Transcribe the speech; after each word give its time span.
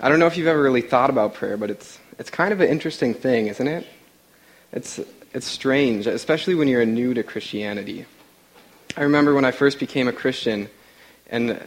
I 0.00 0.08
don't 0.08 0.18
know 0.18 0.26
if 0.26 0.36
you've 0.36 0.48
ever 0.48 0.60
really 0.60 0.82
thought 0.82 1.08
about 1.08 1.34
prayer, 1.34 1.56
but 1.56 1.70
it's, 1.70 2.00
it's 2.18 2.28
kind 2.28 2.52
of 2.52 2.60
an 2.60 2.68
interesting 2.68 3.14
thing, 3.14 3.46
isn't 3.46 3.68
it? 3.68 3.86
It's, 4.72 4.98
it's 5.32 5.46
strange, 5.46 6.08
especially 6.08 6.56
when 6.56 6.66
you're 6.66 6.84
new 6.84 7.14
to 7.14 7.22
Christianity. 7.22 8.04
I 8.96 9.04
remember 9.04 9.34
when 9.34 9.44
I 9.44 9.52
first 9.52 9.78
became 9.78 10.08
a 10.08 10.12
Christian 10.12 10.68
and 11.30 11.64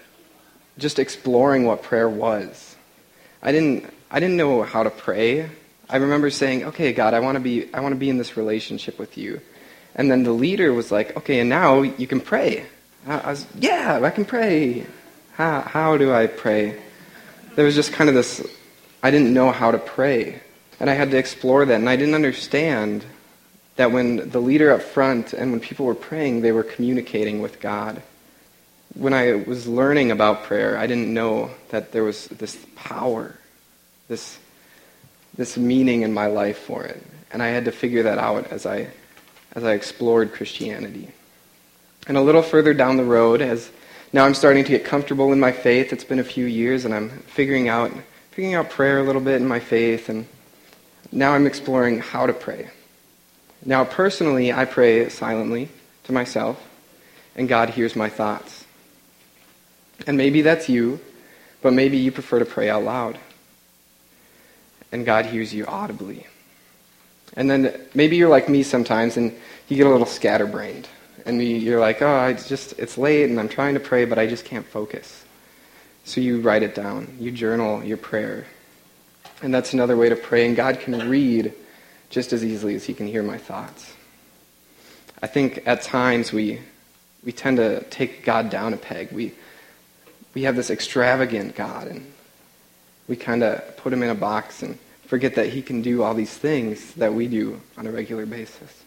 just 0.78 1.00
exploring 1.00 1.64
what 1.64 1.84
prayer 1.84 2.10
was. 2.10 2.76
I 3.42 3.54
didn't, 3.54 3.92
I 4.12 4.20
didn't 4.20 4.36
know 4.36 4.62
how 4.64 4.84
to 4.84 4.90
pray. 4.90 5.50
I 5.90 5.96
remember 5.96 6.30
saying, 6.30 6.66
okay, 6.66 6.92
God, 6.92 7.14
I 7.14 7.22
want 7.22 7.38
to 7.38 7.40
be, 7.40 7.74
I 7.74 7.80
want 7.80 7.94
to 7.94 8.00
be 8.00 8.10
in 8.10 8.18
this 8.18 8.36
relationship 8.36 9.00
with 9.00 9.18
you. 9.18 9.40
And 9.96 10.12
then 10.12 10.24
the 10.24 10.34
leader 10.34 10.74
was 10.74 10.92
like, 10.92 11.16
okay, 11.16 11.40
and 11.40 11.50
now 11.50 11.82
you 11.82 12.08
can 12.08 12.20
pray. 12.20 12.66
I 13.08 13.32
was, 13.32 13.48
yeah, 13.56 14.02
I 14.04 14.10
can 14.10 14.26
pray. 14.26 14.86
How, 15.34 15.62
how 15.62 15.98
do 15.98 16.14
I 16.14 16.28
pray? 16.28 16.78
There 17.58 17.66
was 17.66 17.74
just 17.74 17.92
kind 17.92 18.08
of 18.08 18.14
this 18.14 18.46
I 19.02 19.10
didn't 19.10 19.34
know 19.34 19.52
how 19.52 19.72
to 19.72 19.80
pray. 19.80 20.42
And 20.80 20.90
I 20.90 20.94
had 20.94 21.10
to 21.12 21.18
explore 21.18 21.66
that. 21.66 21.74
And 21.74 21.90
I 21.90 21.96
didn't 21.96 22.14
understand 22.14 23.04
that 23.78 23.92
when 23.92 24.30
the 24.30 24.40
leader 24.40 24.72
up 24.72 24.82
front 24.82 25.34
and 25.34 25.52
when 25.52 25.60
people 25.60 25.86
were 25.86 25.96
praying, 25.96 26.42
they 26.42 26.52
were 26.52 26.64
communicating 26.64 27.42
with 27.42 27.60
God. 27.60 28.02
When 28.94 29.14
I 29.14 29.34
was 29.34 29.68
learning 29.68 30.12
about 30.12 30.44
prayer, 30.44 30.78
I 30.78 30.86
didn't 30.86 31.12
know 31.12 31.50
that 31.70 31.92
there 31.92 32.04
was 32.04 32.28
this 32.28 32.64
power, 32.76 33.36
this, 34.08 34.38
this 35.36 35.58
meaning 35.58 36.04
in 36.04 36.14
my 36.14 36.28
life 36.28 36.60
for 36.60 36.84
it. 36.84 37.02
And 37.32 37.42
I 37.42 37.48
had 37.48 37.66
to 37.66 37.72
figure 37.72 38.04
that 38.04 38.20
out 38.20 38.52
as 38.52 38.68
I, 38.68 38.88
as 39.54 39.64
I 39.64 39.74
explored 39.74 40.32
Christianity. 40.32 41.10
And 42.08 42.18
a 42.18 42.22
little 42.22 42.44
further 42.44 42.76
down 42.76 42.98
the 42.98 43.04
road, 43.04 43.42
as 43.42 43.72
now 44.14 44.26
I'm 44.26 44.34
starting 44.34 44.64
to 44.64 44.70
get 44.70 44.86
comfortable 44.86 45.34
in 45.34 45.40
my 45.40 45.52
faith. 45.52 45.92
It's 45.92 46.04
been 46.04 46.20
a 46.20 46.24
few 46.24 46.46
years, 46.46 46.86
and 46.86 46.94
I'm 46.94 47.10
figuring 47.10 47.68
out 47.68 47.92
figuring 48.32 48.56
out 48.56 48.70
prayer 48.70 49.00
a 49.00 49.04
little 49.04 49.22
bit 49.22 49.42
in 49.42 49.48
my 49.48 49.60
faith, 49.60 50.10
and 50.10 50.28
now 51.12 51.34
I'm 51.34 51.48
exploring 51.48 52.00
how 52.00 52.28
to 52.28 52.34
pray. 52.34 52.70
Now, 53.66 53.84
personally, 53.84 54.54
I 54.54 54.66
pray 54.66 55.10
silently 55.10 55.70
to 56.04 56.14
myself, 56.14 56.62
and 57.36 57.50
God 57.50 57.72
hears 57.72 57.96
my 57.96 58.10
thoughts. 58.10 58.66
And 60.06 60.16
maybe 60.16 60.42
that's 60.42 60.70
you, 60.70 61.00
but 61.62 61.74
maybe 61.74 61.98
you 61.98 62.12
prefer 62.12 62.40
to 62.40 62.46
pray 62.46 62.70
out 62.70 62.84
loud, 62.84 63.18
and 64.92 65.06
God 65.06 65.26
hears 65.26 65.54
you 65.54 65.66
audibly. 65.66 66.28
And 67.36 67.50
then 67.50 67.82
maybe 67.94 68.16
you're 68.16 68.30
like 68.30 68.48
me 68.48 68.64
sometimes, 68.64 69.18
and 69.18 69.36
you 69.68 69.76
get 69.76 69.88
a 69.88 69.90
little 69.90 70.06
scatterbrained 70.06 70.88
and 71.28 71.44
you're 71.44 71.80
like, 71.80 72.02
oh, 72.02 72.16
I 72.16 72.34
just 72.34 72.80
it's 72.80 72.98
late 72.98 73.30
and 73.30 73.40
I'm 73.40 73.50
trying 73.50 73.74
to 73.74 73.80
pray, 73.82 74.06
but 74.06 74.18
I 74.18 74.28
just 74.28 74.46
can't 74.46 74.66
focus. 74.66 75.26
So 76.06 76.22
you 76.22 76.40
write 76.40 76.64
it 76.64 76.74
down. 76.74 77.18
You 77.20 77.32
journal 77.32 77.84
your 77.84 77.98
prayer. 77.98 78.46
And 79.44 79.54
that's 79.54 79.74
another 79.74 79.98
way 79.98 80.08
to 80.08 80.16
pray. 80.16 80.48
And 80.48 80.56
God 80.56 80.80
can 80.80 81.10
read 81.10 81.54
just 82.10 82.32
as 82.32 82.46
easily 82.46 82.76
as 82.76 82.86
He 82.86 82.94
can 82.94 83.08
hear 83.08 83.24
my 83.24 83.38
thoughts. 83.38 83.94
I 85.22 85.28
think 85.28 85.64
at 85.66 85.82
times 85.82 86.32
we, 86.32 86.62
we 87.26 87.34
tend 87.34 87.58
to 87.58 87.84
take 87.90 88.24
God 88.24 88.50
down 88.50 88.74
a 88.74 88.78
peg. 88.78 89.12
We, 89.12 89.34
we 90.34 90.44
have 90.44 90.56
this 90.56 90.70
extravagant 90.70 91.56
God, 91.56 91.88
and 91.88 92.10
we 93.08 93.18
kind 93.18 93.44
of 93.44 93.76
put 93.78 93.92
Him 93.92 94.02
in 94.02 94.10
a 94.10 94.16
box 94.16 94.64
and 94.64 94.80
forget 95.08 95.36
that 95.36 95.50
He 95.50 95.62
can 95.62 95.82
do 95.82 96.04
all 96.04 96.14
these 96.14 96.34
things 96.34 96.94
that 96.94 97.14
we 97.14 97.28
do 97.28 97.60
on 97.78 97.86
a 97.86 97.92
regular 97.92 98.26
basis. 98.26 98.84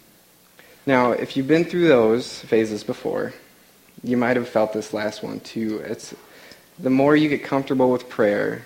Now, 0.87 1.13
if 1.13 1.37
you've 1.37 1.49
been 1.49 1.65
through 1.65 1.89
those 1.89 2.41
phases 2.41 2.83
before, 2.83 3.33
you 4.03 4.17
might 4.17 4.37
have 4.37 4.49
felt 4.49 4.73
this 4.73 4.95
last 4.95 5.23
one 5.23 5.41
too. 5.41 5.79
It's 5.85 6.15
the 6.79 6.91
more 6.91 7.15
you 7.15 7.29
get 7.29 7.45
comfortable 7.45 7.91
with 7.91 8.09
prayer, 8.09 8.63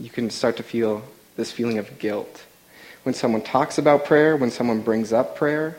you 0.00 0.10
can 0.10 0.30
start 0.30 0.56
to 0.56 0.62
feel 0.62 1.02
this 1.36 1.52
feeling 1.52 1.78
of 1.78 1.98
guilt. 1.98 2.44
When 3.04 3.14
someone 3.14 3.42
talks 3.42 3.78
about 3.78 4.04
prayer, 4.04 4.36
when 4.36 4.50
someone 4.50 4.82
brings 4.82 5.12
up 5.12 5.36
prayer, 5.36 5.76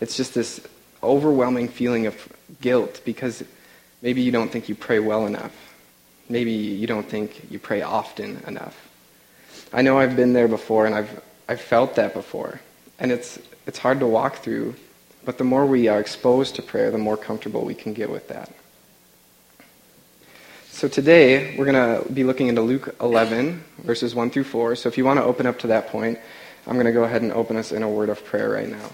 it's 0.00 0.16
just 0.16 0.32
this 0.34 0.60
overwhelming 1.02 1.68
feeling 1.68 2.06
of 2.06 2.28
guilt 2.60 3.02
because 3.04 3.44
maybe 4.00 4.22
you 4.22 4.32
don't 4.32 4.50
think 4.50 4.68
you 4.68 4.74
pray 4.74 4.98
well 4.98 5.26
enough. 5.26 5.54
Maybe 6.28 6.52
you 6.52 6.86
don't 6.86 7.06
think 7.06 7.50
you 7.50 7.58
pray 7.58 7.82
often 7.82 8.42
enough. 8.46 8.88
I 9.72 9.82
know 9.82 9.98
I've 9.98 10.16
been 10.16 10.32
there 10.32 10.48
before 10.48 10.86
and 10.86 10.94
I've, 10.94 11.22
I've 11.48 11.60
felt 11.60 11.96
that 11.96 12.14
before. 12.14 12.60
And 12.98 13.12
it's, 13.12 13.38
it's 13.66 13.78
hard 13.78 14.00
to 14.00 14.06
walk 14.06 14.36
through, 14.36 14.74
but 15.24 15.38
the 15.38 15.44
more 15.44 15.66
we 15.66 15.88
are 15.88 16.00
exposed 16.00 16.56
to 16.56 16.62
prayer, 16.62 16.90
the 16.90 16.98
more 16.98 17.16
comfortable 17.16 17.64
we 17.64 17.74
can 17.74 17.92
get 17.92 18.10
with 18.10 18.28
that. 18.28 18.50
So 20.68 20.88
today, 20.88 21.56
we're 21.58 21.70
going 21.70 22.02
to 22.02 22.10
be 22.10 22.24
looking 22.24 22.48
into 22.48 22.62
Luke 22.62 22.96
11, 23.00 23.62
verses 23.82 24.14
1 24.14 24.30
through 24.30 24.44
4. 24.44 24.76
So 24.76 24.88
if 24.88 24.96
you 24.96 25.04
want 25.04 25.18
to 25.18 25.24
open 25.24 25.46
up 25.46 25.58
to 25.58 25.66
that 25.66 25.88
point, 25.88 26.18
I'm 26.66 26.74
going 26.74 26.86
to 26.86 26.92
go 26.92 27.04
ahead 27.04 27.20
and 27.20 27.32
open 27.32 27.56
us 27.56 27.70
in 27.70 27.82
a 27.82 27.88
word 27.88 28.08
of 28.08 28.24
prayer 28.24 28.48
right 28.50 28.68
now. 28.68 28.90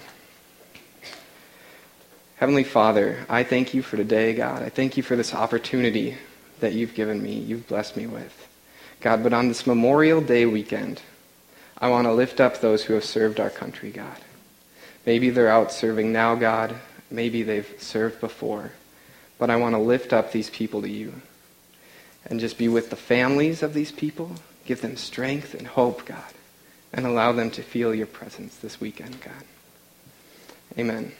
Heavenly 2.35 2.65
Father, 2.65 3.25
I 3.29 3.43
thank 3.43 3.73
you 3.73 3.81
for 3.81 3.95
today, 3.95 4.33
God. 4.33 4.63
I 4.63 4.69
thank 4.69 4.97
you 4.97 5.01
for 5.01 5.15
this 5.15 5.33
opportunity 5.33 6.17
that 6.59 6.73
you've 6.73 6.93
given 6.93 7.23
me, 7.23 7.33
you've 7.33 7.67
blessed 7.67 7.95
me 7.95 8.05
with. 8.05 8.47
God, 8.99 9.23
but 9.23 9.31
on 9.31 9.47
this 9.47 9.65
Memorial 9.65 10.21
Day 10.21 10.45
weekend, 10.45 11.01
I 11.77 11.89
want 11.89 12.05
to 12.05 12.13
lift 12.13 12.41
up 12.41 12.59
those 12.59 12.83
who 12.83 12.93
have 12.95 13.05
served 13.05 13.39
our 13.39 13.49
country, 13.49 13.91
God. 13.91 14.17
Maybe 15.07 15.29
they're 15.29 15.47
out 15.47 15.71
serving 15.71 16.11
now, 16.11 16.35
God. 16.35 16.75
Maybe 17.09 17.41
they've 17.41 17.73
served 17.77 18.19
before. 18.19 18.73
But 19.39 19.49
I 19.49 19.55
want 19.55 19.73
to 19.73 19.79
lift 19.79 20.11
up 20.11 20.33
these 20.33 20.49
people 20.49 20.81
to 20.81 20.89
you 20.89 21.13
and 22.25 22.41
just 22.41 22.57
be 22.57 22.67
with 22.67 22.89
the 22.89 22.97
families 22.97 23.63
of 23.63 23.73
these 23.73 23.93
people. 23.93 24.33
Give 24.65 24.81
them 24.81 24.97
strength 24.97 25.53
and 25.53 25.65
hope, 25.65 26.05
God, 26.05 26.33
and 26.91 27.05
allow 27.05 27.31
them 27.31 27.49
to 27.51 27.63
feel 27.63 27.95
your 27.95 28.05
presence 28.05 28.57
this 28.57 28.81
weekend, 28.81 29.21
God. 29.21 29.45
Amen. 30.77 31.13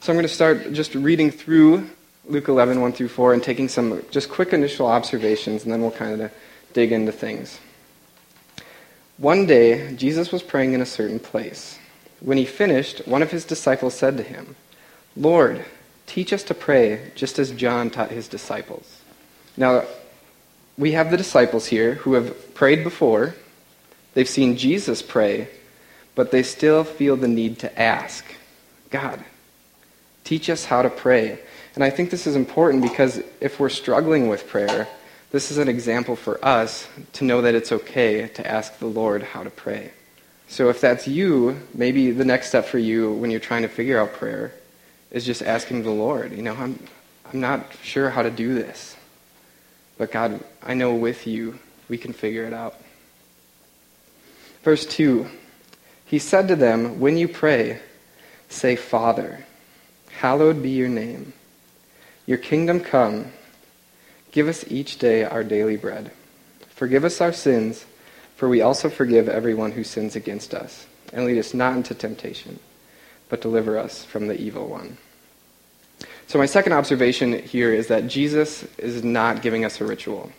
So 0.00 0.12
I'm 0.12 0.16
going 0.16 0.24
to 0.24 0.28
start 0.28 0.74
just 0.74 0.94
reading 0.94 1.30
through 1.30 1.88
Luke 2.26 2.48
11, 2.48 2.82
1 2.82 2.92
through 2.92 3.08
4, 3.08 3.32
and 3.32 3.42
taking 3.42 3.66
some 3.66 4.02
just 4.10 4.28
quick 4.28 4.52
initial 4.52 4.86
observations, 4.86 5.64
and 5.64 5.72
then 5.72 5.80
we'll 5.80 5.90
kind 5.90 6.20
of 6.20 6.30
dig 6.74 6.92
into 6.92 7.12
things. 7.12 7.58
One 9.18 9.46
day, 9.46 9.96
Jesus 9.96 10.30
was 10.30 10.44
praying 10.44 10.74
in 10.74 10.80
a 10.80 10.86
certain 10.86 11.18
place. 11.18 11.76
When 12.20 12.38
he 12.38 12.44
finished, 12.44 13.06
one 13.06 13.20
of 13.20 13.32
his 13.32 13.44
disciples 13.44 13.94
said 13.94 14.16
to 14.16 14.22
him, 14.22 14.54
Lord, 15.16 15.64
teach 16.06 16.32
us 16.32 16.44
to 16.44 16.54
pray 16.54 17.10
just 17.16 17.40
as 17.40 17.50
John 17.50 17.90
taught 17.90 18.12
his 18.12 18.28
disciples. 18.28 19.02
Now, 19.56 19.84
we 20.76 20.92
have 20.92 21.10
the 21.10 21.16
disciples 21.16 21.66
here 21.66 21.94
who 21.94 22.14
have 22.14 22.54
prayed 22.54 22.84
before. 22.84 23.34
They've 24.14 24.28
seen 24.28 24.56
Jesus 24.56 25.02
pray, 25.02 25.48
but 26.14 26.30
they 26.30 26.44
still 26.44 26.84
feel 26.84 27.16
the 27.16 27.26
need 27.26 27.58
to 27.58 27.80
ask 27.80 28.24
God, 28.90 29.24
teach 30.22 30.48
us 30.48 30.64
how 30.64 30.82
to 30.82 30.90
pray. 30.90 31.40
And 31.74 31.82
I 31.82 31.90
think 31.90 32.10
this 32.10 32.26
is 32.26 32.36
important 32.36 32.84
because 32.84 33.20
if 33.40 33.58
we're 33.58 33.68
struggling 33.68 34.28
with 34.28 34.46
prayer, 34.46 34.86
this 35.30 35.50
is 35.50 35.58
an 35.58 35.68
example 35.68 36.16
for 36.16 36.42
us 36.44 36.88
to 37.14 37.24
know 37.24 37.42
that 37.42 37.54
it's 37.54 37.70
okay 37.70 38.28
to 38.28 38.46
ask 38.46 38.78
the 38.78 38.86
Lord 38.86 39.22
how 39.22 39.42
to 39.42 39.50
pray. 39.50 39.92
So 40.48 40.70
if 40.70 40.80
that's 40.80 41.06
you, 41.06 41.60
maybe 41.74 42.10
the 42.10 42.24
next 42.24 42.48
step 42.48 42.64
for 42.64 42.78
you 42.78 43.12
when 43.12 43.30
you're 43.30 43.40
trying 43.40 43.62
to 43.62 43.68
figure 43.68 44.00
out 44.00 44.14
prayer 44.14 44.54
is 45.10 45.26
just 45.26 45.42
asking 45.42 45.82
the 45.82 45.90
Lord, 45.90 46.32
you 46.32 46.42
know, 46.42 46.54
I'm, 46.54 46.82
I'm 47.30 47.40
not 47.40 47.66
sure 47.82 48.08
how 48.08 48.22
to 48.22 48.30
do 48.30 48.54
this. 48.54 48.96
But 49.98 50.10
God, 50.10 50.42
I 50.62 50.72
know 50.74 50.94
with 50.94 51.26
you 51.26 51.58
we 51.88 51.98
can 51.98 52.14
figure 52.14 52.44
it 52.44 52.54
out. 52.54 52.76
Verse 54.62 54.86
2 54.86 55.26
He 56.06 56.18
said 56.18 56.48
to 56.48 56.56
them, 56.56 57.00
When 57.00 57.18
you 57.18 57.28
pray, 57.28 57.80
say, 58.48 58.76
Father, 58.76 59.44
hallowed 60.10 60.62
be 60.62 60.70
your 60.70 60.88
name. 60.88 61.34
Your 62.24 62.38
kingdom 62.38 62.80
come 62.80 63.32
Give 64.32 64.48
us 64.48 64.64
each 64.68 64.98
day 64.98 65.24
our 65.24 65.42
daily 65.42 65.76
bread. 65.76 66.10
Forgive 66.68 67.04
us 67.04 67.20
our 67.20 67.32
sins, 67.32 67.86
for 68.36 68.48
we 68.48 68.60
also 68.60 68.88
forgive 68.88 69.28
everyone 69.28 69.72
who 69.72 69.84
sins 69.84 70.14
against 70.14 70.54
us. 70.54 70.86
And 71.12 71.24
lead 71.24 71.38
us 71.38 71.54
not 71.54 71.76
into 71.76 71.94
temptation, 71.94 72.58
but 73.28 73.40
deliver 73.40 73.78
us 73.78 74.04
from 74.04 74.28
the 74.28 74.38
evil 74.38 74.68
one. 74.68 74.98
So, 76.26 76.38
my 76.38 76.46
second 76.46 76.74
observation 76.74 77.42
here 77.42 77.72
is 77.72 77.86
that 77.86 78.06
Jesus 78.06 78.64
is 78.76 79.02
not 79.02 79.40
giving 79.40 79.64
us 79.64 79.80
a 79.80 79.86
ritual. 79.86 80.30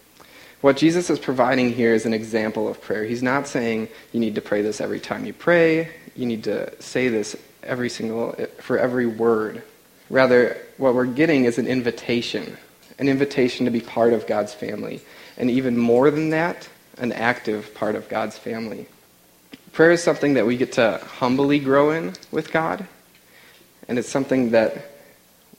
What 0.62 0.78
Jesus 0.78 1.10
is 1.10 1.18
providing 1.18 1.74
here 1.74 1.94
is 1.94 2.06
an 2.06 2.14
example 2.14 2.68
of 2.68 2.80
prayer. 2.82 3.06
He's 3.06 3.24
not 3.24 3.48
saying 3.48 3.88
you 4.12 4.20
need 4.20 4.36
to 4.36 4.42
pray 4.42 4.62
this 4.62 4.82
every 4.82 5.00
time 5.00 5.26
you 5.26 5.34
pray, 5.34 5.90
you 6.16 6.26
need 6.26 6.44
to 6.44 6.82
say 6.82 7.08
this 7.08 7.36
every 7.64 7.90
single, 7.90 8.36
for 8.60 8.78
every 8.78 9.08
word. 9.08 9.64
Rather, 10.10 10.58
what 10.78 10.94
we're 10.94 11.06
getting 11.06 11.46
is 11.46 11.58
an 11.58 11.66
invitation 11.66 12.58
an 13.00 13.08
invitation 13.08 13.66
to 13.66 13.72
be 13.72 13.82
part 13.82 14.14
of 14.14 14.28
God's 14.28 14.54
family. 14.54 15.02
And 15.38 15.50
even 15.50 15.78
more 15.78 16.12
than 16.12 16.30
that, 16.30 16.68
an 16.98 17.12
active 17.14 17.74
part 17.74 17.96
of 17.96 18.08
God's 18.10 18.38
family. 18.38 18.86
Prayer 19.72 19.92
is 19.92 20.04
something 20.04 20.34
that 20.34 20.46
we 20.46 20.58
get 20.58 20.74
to 20.74 21.00
humbly 21.04 21.60
grow 21.60 21.92
in 21.92 22.14
with 22.32 22.52
God, 22.52 22.86
and 23.88 23.98
it's 23.98 24.10
something 24.10 24.52
that 24.52 24.92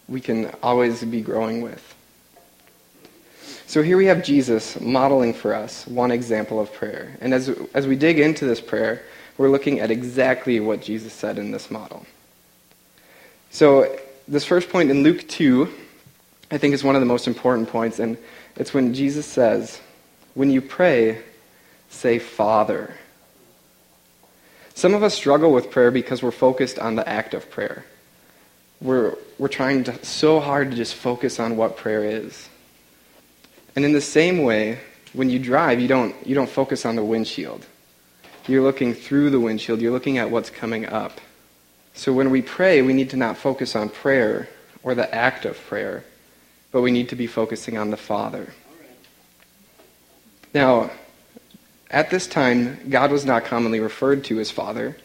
we 0.06 0.20
can 0.20 0.52
always 0.62 1.02
be 1.02 1.22
growing 1.22 1.62
with. 1.62 1.94
So 3.66 3.82
here 3.82 3.96
we 3.96 4.06
have 4.06 4.24
Jesus 4.24 4.80
modeling 4.80 5.32
for 5.32 5.54
us 5.54 5.86
one 5.86 6.10
example 6.10 6.60
of 6.60 6.72
prayer. 6.72 7.16
And 7.20 7.32
as, 7.32 7.48
as 7.72 7.86
we 7.86 7.94
dig 7.94 8.18
into 8.18 8.44
this 8.44 8.60
prayer, 8.60 9.02
we're 9.38 9.48
looking 9.48 9.78
at 9.78 9.90
exactly 9.90 10.58
what 10.58 10.82
Jesus 10.82 11.12
said 11.12 11.38
in 11.38 11.52
this 11.52 11.70
model. 11.70 12.04
So, 13.50 13.96
this 14.28 14.44
first 14.44 14.68
point 14.68 14.90
in 14.90 15.02
Luke 15.02 15.26
2, 15.28 15.72
I 16.50 16.58
think 16.58 16.74
is 16.74 16.82
one 16.82 16.96
of 16.96 17.00
the 17.00 17.06
most 17.06 17.28
important 17.28 17.68
points, 17.68 17.98
and 17.98 18.18
it's 18.56 18.74
when 18.74 18.94
Jesus 18.94 19.26
says, 19.26 19.80
When 20.34 20.50
you 20.50 20.60
pray, 20.60 21.22
say, 21.88 22.18
Father. 22.18 22.94
Some 24.74 24.94
of 24.94 25.02
us 25.02 25.14
struggle 25.14 25.52
with 25.52 25.70
prayer 25.70 25.90
because 25.90 26.22
we're 26.22 26.30
focused 26.30 26.78
on 26.78 26.94
the 26.96 27.06
act 27.06 27.34
of 27.34 27.50
prayer. 27.50 27.84
We're, 28.80 29.14
we're 29.38 29.48
trying 29.48 29.84
to, 29.84 30.04
so 30.04 30.40
hard 30.40 30.70
to 30.70 30.76
just 30.76 30.94
focus 30.94 31.38
on 31.38 31.56
what 31.56 31.76
prayer 31.76 32.04
is. 32.04 32.48
And 33.76 33.84
in 33.84 33.92
the 33.92 34.00
same 34.00 34.42
way, 34.42 34.78
when 35.12 35.28
you 35.28 35.38
drive, 35.38 35.80
you 35.80 35.88
don't, 35.88 36.14
you 36.26 36.34
don't 36.34 36.48
focus 36.48 36.86
on 36.86 36.96
the 36.96 37.04
windshield. 37.04 37.66
You're 38.46 38.62
looking 38.62 38.94
through 38.94 39.30
the 39.30 39.40
windshield, 39.40 39.80
you're 39.80 39.92
looking 39.92 40.18
at 40.18 40.30
what's 40.30 40.50
coming 40.50 40.86
up. 40.86 41.20
So 41.94 42.12
when 42.12 42.30
we 42.30 42.40
pray, 42.40 42.80
we 42.82 42.92
need 42.92 43.10
to 43.10 43.16
not 43.16 43.36
focus 43.36 43.76
on 43.76 43.90
prayer 43.90 44.48
or 44.82 44.94
the 44.94 45.12
act 45.14 45.44
of 45.44 45.58
prayer, 45.66 46.04
but 46.72 46.82
we 46.82 46.90
need 46.90 47.08
to 47.08 47.16
be 47.16 47.26
focusing 47.26 47.76
on 47.76 47.90
the 47.90 47.96
Father. 47.96 48.52
Now, 50.54 50.90
at 51.90 52.10
this 52.10 52.26
time, 52.26 52.88
God 52.88 53.10
was 53.10 53.24
not 53.24 53.44
commonly 53.44 53.80
referred 53.80 54.24
to 54.24 54.40
as 54.40 54.50
Father. 54.50 54.96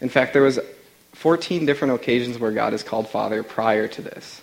In 0.00 0.08
fact, 0.08 0.32
there 0.32 0.42
was 0.42 0.58
14 1.14 1.66
different 1.66 1.94
occasions 1.94 2.38
where 2.38 2.52
God 2.52 2.74
is 2.74 2.82
called 2.82 3.08
Father 3.08 3.42
prior 3.42 3.88
to 3.88 4.02
this. 4.02 4.40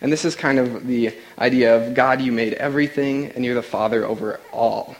And 0.00 0.12
this 0.12 0.24
is 0.24 0.36
kind 0.36 0.58
of 0.58 0.86
the 0.86 1.12
idea 1.38 1.76
of 1.76 1.94
God, 1.94 2.20
you 2.20 2.32
made 2.32 2.54
everything, 2.54 3.26
and 3.26 3.44
you're 3.44 3.54
the 3.54 3.62
Father 3.62 4.04
over 4.04 4.40
all. 4.52 4.96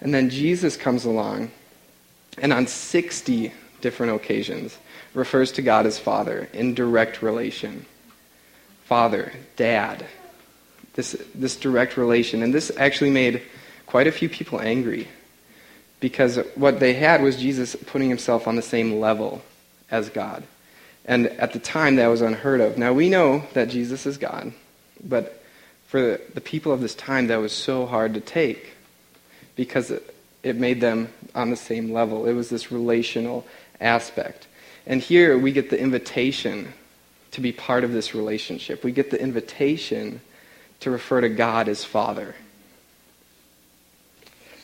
And 0.00 0.14
then 0.14 0.30
Jesus 0.30 0.76
comes 0.76 1.04
along, 1.04 1.50
and 2.38 2.52
on 2.52 2.66
60 2.66 3.52
different 3.80 4.12
occasions, 4.12 4.76
refers 5.14 5.52
to 5.52 5.62
God 5.62 5.86
as 5.86 5.98
Father 5.98 6.48
in 6.52 6.74
direct 6.74 7.22
relation. 7.22 7.86
Father, 8.88 9.34
Dad, 9.56 10.06
this, 10.94 11.14
this 11.34 11.56
direct 11.56 11.98
relation. 11.98 12.42
And 12.42 12.54
this 12.54 12.72
actually 12.78 13.10
made 13.10 13.42
quite 13.84 14.06
a 14.06 14.12
few 14.12 14.30
people 14.30 14.62
angry 14.62 15.08
because 16.00 16.38
what 16.54 16.80
they 16.80 16.94
had 16.94 17.20
was 17.20 17.36
Jesus 17.36 17.76
putting 17.76 18.08
himself 18.08 18.48
on 18.48 18.56
the 18.56 18.62
same 18.62 18.98
level 18.98 19.42
as 19.90 20.08
God. 20.08 20.42
And 21.04 21.26
at 21.26 21.52
the 21.52 21.58
time, 21.58 21.96
that 21.96 22.06
was 22.06 22.22
unheard 22.22 22.62
of. 22.62 22.78
Now, 22.78 22.94
we 22.94 23.10
know 23.10 23.42
that 23.52 23.68
Jesus 23.68 24.06
is 24.06 24.16
God, 24.16 24.54
but 25.04 25.44
for 25.88 26.18
the 26.32 26.40
people 26.40 26.72
of 26.72 26.80
this 26.80 26.94
time, 26.94 27.26
that 27.26 27.36
was 27.36 27.52
so 27.52 27.84
hard 27.84 28.14
to 28.14 28.20
take 28.20 28.72
because 29.54 29.90
it, 29.90 30.14
it 30.42 30.56
made 30.56 30.80
them 30.80 31.12
on 31.34 31.50
the 31.50 31.56
same 31.56 31.92
level. 31.92 32.24
It 32.24 32.32
was 32.32 32.48
this 32.48 32.72
relational 32.72 33.46
aspect. 33.82 34.46
And 34.86 35.02
here 35.02 35.36
we 35.36 35.52
get 35.52 35.68
the 35.68 35.78
invitation 35.78 36.72
to 37.32 37.40
be 37.40 37.52
part 37.52 37.84
of 37.84 37.92
this 37.92 38.14
relationship. 38.14 38.84
We 38.84 38.92
get 38.92 39.10
the 39.10 39.20
invitation 39.20 40.20
to 40.80 40.90
refer 40.90 41.20
to 41.20 41.28
God 41.28 41.68
as 41.68 41.84
Father. 41.84 42.34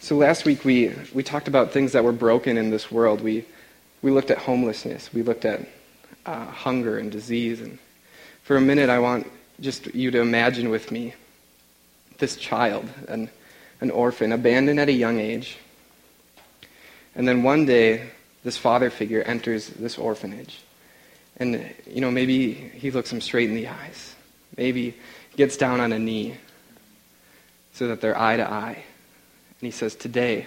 So 0.01 0.17
last 0.17 0.45
week 0.45 0.65
we, 0.65 0.93
we 1.13 1.23
talked 1.23 1.49
about 1.49 1.73
things 1.73 1.93
that 1.93 2.05
were 2.05 2.13
broken 2.13 2.57
in 2.59 2.71
this 2.71 2.91
world. 2.91 3.21
We, 3.21 3.45
we 4.03 4.11
looked 4.11 4.31
at 4.31 4.39
homelessness. 4.39 5.13
We 5.13 5.23
looked 5.23 5.45
at 5.45 5.67
uh, 6.27 6.47
hunger 6.47 6.99
and 6.99 7.11
disease. 7.11 7.61
And 7.61 7.79
for 8.43 8.57
a 8.57 8.61
minute, 8.61 8.91
I 8.91 8.99
want 8.99 9.31
just 9.61 9.95
you 9.95 10.11
to 10.11 10.21
imagine 10.21 10.69
with 10.69 10.91
me 10.91 11.15
this 12.19 12.37
child, 12.37 12.89
an, 13.09 13.31
an 13.81 13.91
orphan, 13.91 14.33
abandoned 14.33 14.79
at 14.79 14.89
a 14.89 14.93
young 14.93 15.21
age. 15.21 15.57
And 17.15 17.27
then 17.27 17.43
one 17.43 17.65
day, 17.65 18.11
this 18.43 18.59
father 18.59 18.91
figure 18.91 19.23
enters 19.23 19.69
this 19.69 19.97
orphanage. 19.97 20.61
And, 21.37 21.69
you 21.87 22.01
know, 22.01 22.11
maybe 22.11 22.53
he 22.53 22.91
looks 22.91 23.11
them 23.11 23.21
straight 23.21 23.49
in 23.49 23.57
the 23.57 23.69
eyes. 23.69 24.15
Maybe 24.57 24.95
gets 25.37 25.57
down 25.57 25.81
on 25.81 25.93
a 25.93 25.99
knee 25.99 26.37
so 27.73 27.89
that 27.89 28.01
they're 28.01 28.19
eye 28.19 28.37
to 28.37 28.49
eye. 28.49 28.85
And 29.61 29.67
he 29.67 29.71
says, 29.71 29.95
Today, 29.95 30.47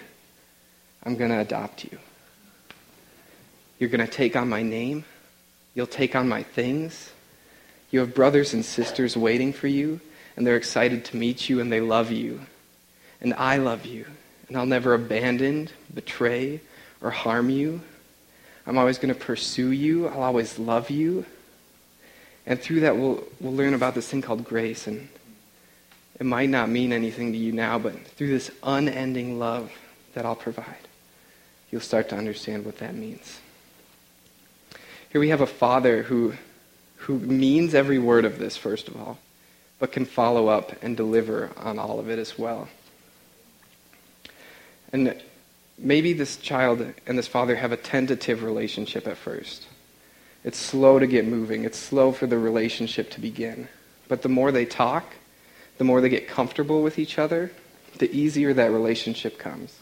I'm 1.03 1.17
going 1.17 1.31
to 1.31 1.39
adopt 1.39 1.83
you. 1.83 1.97
You're 3.79 3.89
going 3.89 4.05
to 4.05 4.11
take 4.11 4.35
on 4.35 4.49
my 4.49 4.63
name. 4.63 5.05
You'll 5.75 5.87
take 5.87 6.15
on 6.15 6.27
my 6.27 6.43
things. 6.43 7.11
You 7.91 7.99
have 7.99 8.15
brothers 8.15 8.53
and 8.53 8.65
sisters 8.65 9.15
waiting 9.15 9.53
for 9.53 9.67
you, 9.67 10.01
and 10.35 10.45
they're 10.45 10.57
excited 10.57 11.05
to 11.05 11.17
meet 11.17 11.47
you, 11.47 11.61
and 11.61 11.71
they 11.71 11.81
love 11.81 12.11
you. 12.11 12.41
And 13.21 13.33
I 13.35 13.57
love 13.57 13.85
you, 13.85 14.05
and 14.47 14.57
I'll 14.57 14.65
never 14.65 14.93
abandon, 14.93 15.69
betray, 15.93 16.61
or 17.01 17.11
harm 17.11 17.49
you. 17.49 17.81
I'm 18.67 18.77
always 18.77 18.97
going 18.97 19.13
to 19.13 19.19
pursue 19.19 19.71
you. 19.71 20.09
I'll 20.09 20.23
always 20.23 20.59
love 20.59 20.89
you. 20.89 21.25
And 22.45 22.59
through 22.59 22.81
that, 22.81 22.97
we'll, 22.97 23.23
we'll 23.39 23.53
learn 23.53 23.73
about 23.73 23.95
this 23.95 24.09
thing 24.09 24.21
called 24.21 24.43
grace. 24.43 24.87
And 24.87 25.07
it 26.19 26.25
might 26.25 26.49
not 26.49 26.67
mean 26.67 26.91
anything 26.91 27.31
to 27.31 27.37
you 27.37 27.53
now, 27.53 27.79
but 27.79 27.97
through 28.05 28.27
this 28.27 28.51
unending 28.63 29.39
love 29.39 29.71
that 30.13 30.25
I'll 30.25 30.35
provide, 30.35 30.87
you'll 31.71 31.79
start 31.79 32.09
to 32.09 32.17
understand 32.17 32.65
what 32.65 32.79
that 32.79 32.93
means. 32.93 33.39
Here 35.11 35.21
we 35.21 35.29
have 35.29 35.41
a 35.41 35.47
father 35.47 36.03
who, 36.03 36.33
who 36.97 37.19
means 37.19 37.73
every 37.73 37.99
word 37.99 38.25
of 38.25 38.37
this, 38.37 38.57
first 38.57 38.89
of 38.89 38.97
all, 38.97 39.17
but 39.79 39.93
can 39.93 40.05
follow 40.05 40.49
up 40.49 40.73
and 40.83 40.97
deliver 40.97 41.51
on 41.55 41.79
all 41.79 41.99
of 41.99 42.09
it 42.09 42.19
as 42.19 42.37
well. 42.37 42.67
And 44.91 45.21
maybe 45.77 46.13
this 46.13 46.37
child 46.37 46.93
and 47.05 47.17
this 47.17 47.27
father 47.27 47.55
have 47.55 47.71
a 47.71 47.77
tentative 47.77 48.43
relationship 48.43 49.07
at 49.07 49.17
first. 49.17 49.67
It's 50.43 50.57
slow 50.57 50.99
to 50.99 51.07
get 51.07 51.25
moving, 51.25 51.63
it's 51.63 51.77
slow 51.77 52.11
for 52.11 52.27
the 52.27 52.37
relationship 52.37 53.09
to 53.11 53.21
begin. 53.21 53.67
But 54.07 54.21
the 54.21 54.29
more 54.29 54.51
they 54.51 54.65
talk, 54.65 55.13
the 55.77 55.83
more 55.83 56.01
they 56.01 56.09
get 56.09 56.27
comfortable 56.27 56.81
with 56.81 56.97
each 56.97 57.19
other, 57.19 57.51
the 57.97 58.11
easier 58.15 58.53
that 58.53 58.71
relationship 58.71 59.37
comes. 59.37 59.77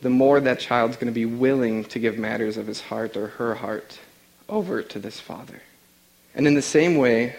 The 0.00 0.10
more 0.10 0.40
that 0.40 0.60
child's 0.60 0.96
going 0.96 1.06
to 1.06 1.12
be 1.12 1.26
willing 1.26 1.84
to 1.86 1.98
give 1.98 2.18
matters 2.18 2.56
of 2.56 2.66
his 2.66 2.80
heart 2.80 3.16
or 3.16 3.28
her 3.28 3.54
heart 3.56 3.98
over 4.48 4.82
to 4.82 4.98
this 4.98 5.20
father. 5.20 5.62
And 6.34 6.46
in 6.46 6.54
the 6.54 6.62
same 6.62 6.96
way, 6.96 7.36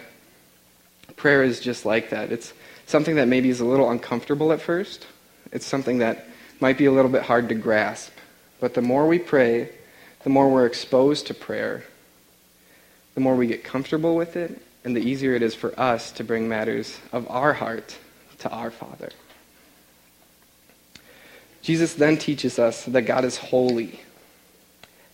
prayer 1.16 1.42
is 1.42 1.60
just 1.60 1.84
like 1.84 2.10
that. 2.10 2.32
It's 2.32 2.52
something 2.86 3.16
that 3.16 3.28
maybe 3.28 3.48
is 3.48 3.60
a 3.60 3.64
little 3.64 3.90
uncomfortable 3.90 4.52
at 4.52 4.60
first. 4.60 5.06
It's 5.52 5.66
something 5.66 5.98
that 5.98 6.26
might 6.60 6.78
be 6.78 6.86
a 6.86 6.92
little 6.92 7.10
bit 7.10 7.22
hard 7.22 7.48
to 7.48 7.54
grasp. 7.54 8.12
But 8.60 8.74
the 8.74 8.82
more 8.82 9.06
we 9.06 9.18
pray, 9.18 9.70
the 10.22 10.30
more 10.30 10.50
we're 10.50 10.66
exposed 10.66 11.26
to 11.28 11.34
prayer, 11.34 11.84
the 13.14 13.20
more 13.20 13.34
we 13.34 13.46
get 13.46 13.64
comfortable 13.64 14.14
with 14.14 14.36
it, 14.36 14.60
and 14.84 14.96
the 14.96 15.00
easier 15.00 15.34
it 15.34 15.42
is 15.42 15.54
for 15.54 15.78
us 15.78 16.12
to 16.12 16.24
bring 16.24 16.48
matters 16.48 16.98
of 17.12 17.28
our 17.30 17.54
heart 17.54 17.98
to 18.38 18.50
our 18.50 18.70
Father. 18.70 19.10
Jesus 21.62 21.94
then 21.94 22.16
teaches 22.16 22.58
us 22.58 22.84
that 22.86 23.02
God 23.02 23.24
is 23.24 23.36
holy. 23.36 24.00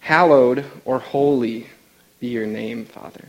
Hallowed 0.01 0.65
or 0.85 1.01
holy 1.01 1.67
be 2.21 2.29
your 2.29 2.47
name, 2.47 2.85
Father. 2.85 3.25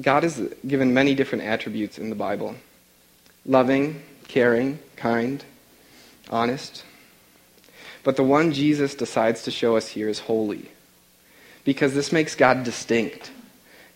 God 0.00 0.24
is 0.24 0.42
given 0.66 0.94
many 0.94 1.14
different 1.14 1.44
attributes 1.44 1.98
in 1.98 2.10
the 2.10 2.16
Bible 2.16 2.54
loving, 3.46 4.02
caring, 4.30 4.78
kind, 4.94 5.44
honest. 6.30 6.84
But 8.04 8.14
the 8.14 8.22
one 8.22 8.52
Jesus 8.52 8.94
decides 8.94 9.42
to 9.42 9.50
show 9.50 9.76
us 9.76 9.88
here 9.88 10.08
is 10.08 10.20
holy, 10.20 10.70
because 11.64 11.94
this 11.94 12.12
makes 12.12 12.36
God 12.36 12.62
distinct. 12.62 13.32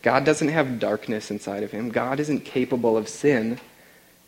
God 0.03 0.25
doesn't 0.25 0.49
have 0.49 0.81
darkness 0.81 1.31
inside 1.31 1.63
of 1.63 1.71
him. 1.71 1.89
God 1.89 2.19
isn't 2.19 2.45
capable 2.45 2.97
of 2.97 3.09
sin. 3.09 3.61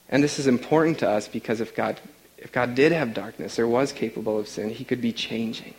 And 0.09 0.23
this 0.23 0.39
is 0.39 0.47
important 0.47 1.01
to 1.01 1.11
us 1.11 1.29
because 1.29 1.61
if 1.61 1.75
God, 1.75 2.01
if 2.39 2.53
God 2.53 2.75
did 2.75 2.93
have 2.93 3.13
darkness 3.13 3.59
or 3.59 3.67
was 3.67 3.93
capable 3.93 4.39
of 4.39 4.49
sin, 4.49 4.71
he 4.71 4.85
could 4.85 5.03
be 5.03 5.13
changing. 5.13 5.75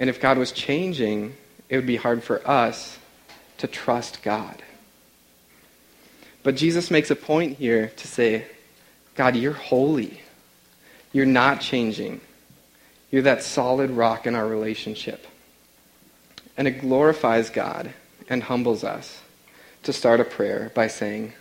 And 0.00 0.10
if 0.10 0.20
God 0.20 0.38
was 0.38 0.50
changing, 0.50 1.36
it 1.68 1.76
would 1.76 1.86
be 1.86 1.96
hard 1.96 2.24
for 2.24 2.46
us 2.48 2.98
to 3.58 3.66
trust 3.66 4.22
God. 4.22 4.62
But 6.46 6.54
Jesus 6.54 6.92
makes 6.92 7.10
a 7.10 7.16
point 7.16 7.58
here 7.58 7.88
to 7.96 8.06
say, 8.06 8.44
God, 9.16 9.34
you're 9.34 9.52
holy. 9.52 10.20
You're 11.12 11.26
not 11.26 11.60
changing. 11.60 12.20
You're 13.10 13.22
that 13.22 13.42
solid 13.42 13.90
rock 13.90 14.28
in 14.28 14.36
our 14.36 14.46
relationship. 14.46 15.26
And 16.56 16.68
it 16.68 16.80
glorifies 16.80 17.50
God 17.50 17.92
and 18.28 18.44
humbles 18.44 18.84
us 18.84 19.20
to 19.82 19.92
start 19.92 20.20
a 20.20 20.24
prayer 20.24 20.70
by 20.72 20.86
saying, 20.86 21.32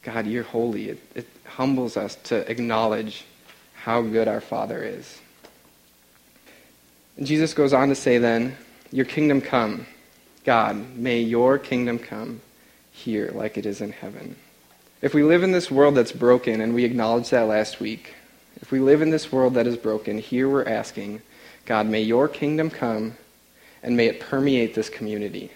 God, 0.00 0.26
you're 0.26 0.42
holy. 0.42 0.88
It, 0.88 1.02
it 1.14 1.26
humbles 1.44 1.98
us 1.98 2.14
to 2.24 2.50
acknowledge 2.50 3.26
how 3.74 4.00
good 4.00 4.26
our 4.26 4.40
Father 4.40 4.82
is. 4.82 5.20
And 7.18 7.26
Jesus 7.26 7.52
goes 7.52 7.74
on 7.74 7.90
to 7.90 7.94
say 7.94 8.16
then, 8.16 8.56
Your 8.90 9.04
kingdom 9.04 9.42
come. 9.42 9.84
God, 10.46 10.96
may 10.96 11.20
your 11.20 11.58
kingdom 11.58 11.98
come 11.98 12.40
here 12.98 13.30
like 13.34 13.56
it 13.56 13.66
is 13.66 13.80
in 13.80 13.92
heaven. 13.92 14.36
If 15.00 15.14
we 15.14 15.22
live 15.22 15.42
in 15.42 15.52
this 15.52 15.70
world 15.70 15.94
that's 15.94 16.12
broken, 16.12 16.60
and 16.60 16.74
we 16.74 16.84
acknowledged 16.84 17.30
that 17.30 17.46
last 17.46 17.80
week, 17.80 18.14
if 18.60 18.72
we 18.72 18.80
live 18.80 19.00
in 19.00 19.10
this 19.10 19.30
world 19.30 19.54
that 19.54 19.66
is 19.66 19.76
broken, 19.76 20.18
here 20.18 20.48
we're 20.48 20.68
asking, 20.68 21.22
God, 21.64 21.86
may 21.86 22.02
your 22.02 22.26
kingdom 22.28 22.70
come 22.70 23.16
and 23.82 23.96
may 23.96 24.06
it 24.06 24.20
permeate 24.20 24.74
this 24.74 24.90
community. 24.90 25.50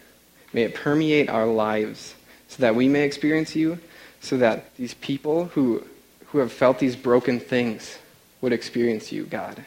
May 0.52 0.62
it 0.62 0.74
permeate 0.74 1.28
our 1.28 1.46
lives 1.46 2.14
so 2.48 2.62
that 2.62 2.76
we 2.76 2.88
may 2.88 3.02
experience 3.02 3.56
you, 3.56 3.78
so 4.20 4.36
that 4.36 4.74
these 4.76 4.94
people 4.94 5.46
who, 5.46 5.84
who 6.26 6.38
have 6.38 6.52
felt 6.52 6.78
these 6.78 6.94
broken 6.94 7.40
things 7.40 7.98
would 8.40 8.52
experience 8.52 9.10
you, 9.10 9.24
God. 9.24 9.64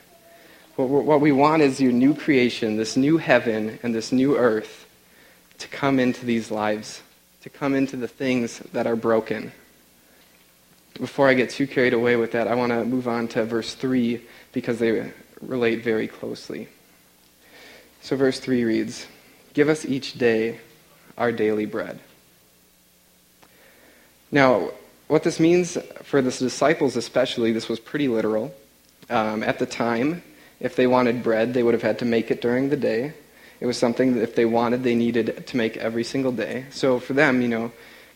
What, 0.76 0.88
what 0.88 1.22
we 1.22 1.32
want 1.32 1.62
is 1.62 1.82
your 1.82 1.92
new 1.92 2.14
creation, 2.14 2.78
this 2.78 2.96
new 2.96 3.18
heaven 3.18 3.80
and 3.84 3.94
this 3.94 4.12
new 4.12 4.38
earth 4.38 4.86
to 5.58 5.68
come 5.68 6.00
into 6.00 6.26
these 6.26 6.52
lives, 6.52 7.02
to 7.46 7.50
come 7.50 7.74
into 7.74 7.96
the 7.96 8.08
things 8.08 8.60
that 8.74 8.86
are 8.86 8.98
broken 8.98 9.54
before 11.00 11.28
I 11.28 11.34
get 11.34 11.50
too 11.50 11.68
carried 11.68 11.94
away 11.94 12.16
with 12.16 12.32
that, 12.32 12.48
I 12.48 12.56
want 12.56 12.72
to 12.72 12.86
move 12.86 13.08
on 13.08 13.28
to 13.30 13.44
verse 13.44 13.74
3 13.74 14.22
because 14.54 14.80
they 14.80 15.12
relate 15.42 15.84
very 15.84 16.08
closely. 16.08 16.70
So, 18.02 18.16
verse 18.16 18.40
3 18.40 18.64
reads 18.64 19.06
Give 19.54 19.70
us 19.70 19.86
each 19.86 20.14
day 20.14 20.60
our 21.18 21.32
daily 21.32 21.66
bread. 21.66 22.00
Now, 24.32 24.72
what 25.08 25.24
this 25.24 25.40
means 25.40 25.78
for 26.04 26.22
the 26.22 26.32
disciples, 26.32 26.96
especially, 26.96 27.52
this 27.52 27.70
was 27.70 27.80
pretty 27.80 28.08
literal. 28.08 28.54
Um, 29.10 29.44
at 29.44 29.60
the 29.60 29.66
time, 29.66 30.24
if 30.60 30.76
they 30.76 30.88
wanted 30.88 31.24
bread, 31.24 31.54
they 31.54 31.62
would 31.62 31.74
have 31.74 31.84
had 31.84 32.00
to 32.00 32.06
make 32.06 32.32
it 32.32 32.42
during 32.42 32.70
the 32.70 32.78
day. 32.78 33.14
It 33.60 33.66
was 33.66 33.78
something 33.78 34.16
that 34.16 34.22
if 34.22 34.36
they 34.36 34.46
wanted, 34.46 34.84
they 34.84 34.96
needed 34.96 35.48
to 35.48 35.58
make 35.58 35.78
every 35.78 36.04
single 36.04 36.32
day. 36.32 36.66
So 36.72 37.00
for 37.00 37.14
them, 37.14 37.42
you 37.42 37.48
know, 37.48 37.72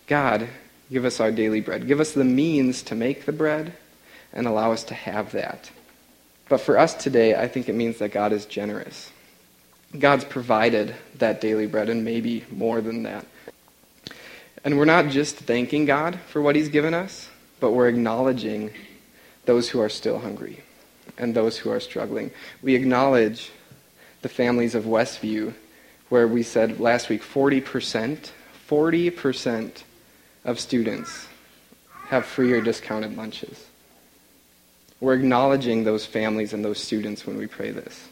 God, 0.07 0.49
Give 0.91 1.05
us 1.05 1.19
our 1.19 1.31
daily 1.31 1.61
bread. 1.61 1.87
Give 1.87 1.99
us 1.99 2.13
the 2.13 2.23
means 2.23 2.81
to 2.83 2.95
make 2.95 3.25
the 3.25 3.31
bread 3.31 3.73
and 4.33 4.47
allow 4.47 4.71
us 4.71 4.83
to 4.85 4.93
have 4.93 5.31
that. 5.33 5.69
But 6.47 6.61
for 6.61 6.79
us 6.79 6.95
today, 6.95 7.35
I 7.35 7.47
think 7.47 7.69
it 7.69 7.75
means 7.75 7.99
that 7.99 8.11
God 8.11 8.33
is 8.33 8.45
generous. 8.45 9.11
God's 9.97 10.25
provided 10.25 10.95
that 11.15 11.41
daily 11.41 11.67
bread 11.67 11.89
and 11.89 12.03
maybe 12.03 12.43
more 12.51 12.81
than 12.81 13.03
that. 13.03 13.25
And 14.63 14.77
we're 14.77 14.85
not 14.85 15.09
just 15.09 15.37
thanking 15.37 15.85
God 15.85 16.19
for 16.27 16.41
what 16.41 16.55
He's 16.55 16.69
given 16.69 16.93
us, 16.93 17.29
but 17.59 17.71
we're 17.71 17.87
acknowledging 17.87 18.71
those 19.45 19.69
who 19.69 19.79
are 19.79 19.89
still 19.89 20.19
hungry 20.19 20.63
and 21.17 21.35
those 21.35 21.57
who 21.57 21.69
are 21.69 21.79
struggling. 21.79 22.31
We 22.61 22.75
acknowledge 22.75 23.51
the 24.21 24.29
families 24.29 24.75
of 24.75 24.85
Westview, 24.85 25.53
where 26.09 26.27
we 26.27 26.43
said 26.43 26.79
last 26.79 27.09
week 27.09 27.21
40%, 27.21 28.31
40% 28.67 29.83
of 30.45 30.59
students 30.59 31.27
have 32.07 32.25
free 32.25 32.51
or 32.53 32.61
discounted 32.61 33.15
lunches. 33.15 33.67
We're 34.99 35.13
acknowledging 35.13 35.83
those 35.83 36.05
families 36.05 36.53
and 36.53 36.65
those 36.65 36.81
students 36.81 37.25
when 37.25 37.37
we 37.37 37.47
pray 37.47 37.71
this. 37.71 38.07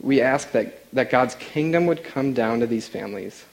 We 0.00 0.20
ask 0.20 0.52
that, 0.52 0.90
that 0.94 1.10
God's 1.10 1.34
kingdom 1.34 1.86
would 1.86 2.04
come 2.04 2.32
down 2.32 2.60
to 2.60 2.66
these 2.66 2.88
families 2.88 3.44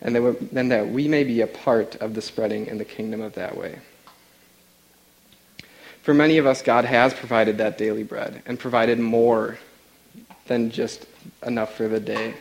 and 0.00 0.14
then 0.52 0.68
that 0.68 0.88
we 0.88 1.08
may 1.08 1.24
be 1.24 1.40
a 1.40 1.46
part 1.46 1.96
of 1.96 2.14
the 2.14 2.22
spreading 2.22 2.66
in 2.66 2.78
the 2.78 2.84
kingdom 2.84 3.22
of 3.22 3.34
that 3.34 3.56
way. 3.56 3.78
For 6.02 6.14
many 6.14 6.38
of 6.38 6.46
us, 6.46 6.62
God 6.62 6.84
has 6.84 7.14
provided 7.14 7.58
that 7.58 7.78
daily 7.78 8.04
bread 8.04 8.42
and 8.46 8.58
provided 8.58 9.00
more 9.00 9.58
than 10.48 10.70
just 10.70 11.06
enough 11.46 11.74
for 11.74 11.88
the 11.88 12.00
day. 12.00 12.34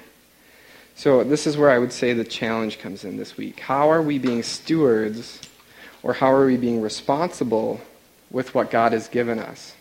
So, 0.96 1.24
this 1.24 1.46
is 1.46 1.58
where 1.58 1.70
I 1.70 1.78
would 1.78 1.92
say 1.92 2.14
the 2.14 2.24
challenge 2.24 2.80
comes 2.80 3.04
in 3.04 3.18
this 3.18 3.36
week. 3.36 3.60
How 3.60 3.92
are 3.92 4.02
we 4.02 4.18
being 4.18 4.44
stewards, 4.44 5.42
or 6.04 6.14
how 6.14 6.32
are 6.32 6.46
we 6.46 6.56
being 6.56 6.82
responsible 6.82 7.82
with 8.32 8.56
what 8.56 8.72
God 8.72 8.94
has 8.94 9.10
given 9.10 9.40
us? 9.40 9.76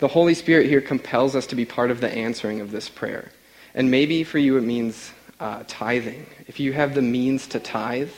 The 0.00 0.08
Holy 0.08 0.34
Spirit 0.34 0.66
here 0.66 0.80
compels 0.80 1.36
us 1.36 1.46
to 1.48 1.56
be 1.56 1.64
part 1.64 1.90
of 1.90 2.00
the 2.00 2.10
answering 2.10 2.60
of 2.60 2.70
this 2.70 2.88
prayer. 2.88 3.30
And 3.74 3.90
maybe 3.90 4.24
for 4.24 4.38
you 4.38 4.56
it 4.56 4.62
means 4.62 5.12
uh, 5.40 5.62
tithing. 5.68 6.26
If 6.46 6.58
you 6.58 6.72
have 6.72 6.94
the 6.94 7.02
means 7.02 7.46
to 7.48 7.60
tithe, 7.60 8.10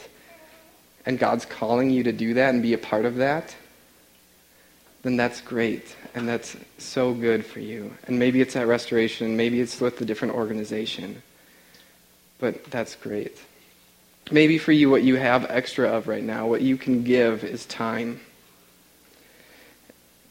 and 1.06 1.18
God's 1.18 1.46
calling 1.46 1.90
you 1.90 2.02
to 2.04 2.12
do 2.12 2.34
that 2.34 2.54
and 2.54 2.62
be 2.62 2.74
a 2.74 2.78
part 2.78 3.04
of 3.04 3.16
that, 3.16 3.56
then 5.02 5.16
that's 5.16 5.40
great. 5.40 5.96
And 6.14 6.28
that's 6.28 6.56
so 6.78 7.14
good 7.14 7.46
for 7.46 7.60
you. 7.60 7.94
And 8.06 8.18
maybe 8.18 8.40
it's 8.40 8.56
at 8.56 8.66
Restoration, 8.66 9.36
maybe 9.36 9.60
it's 9.60 9.80
with 9.80 10.00
a 10.00 10.04
different 10.04 10.34
organization 10.34 11.22
but 12.40 12.64
that's 12.64 12.96
great. 12.96 13.38
Maybe 14.30 14.58
for 14.58 14.72
you, 14.72 14.90
what 14.90 15.02
you 15.02 15.16
have 15.16 15.46
extra 15.50 15.88
of 15.88 16.08
right 16.08 16.22
now, 16.22 16.46
what 16.46 16.62
you 16.62 16.76
can 16.76 17.04
give 17.04 17.44
is 17.44 17.66
time. 17.66 18.20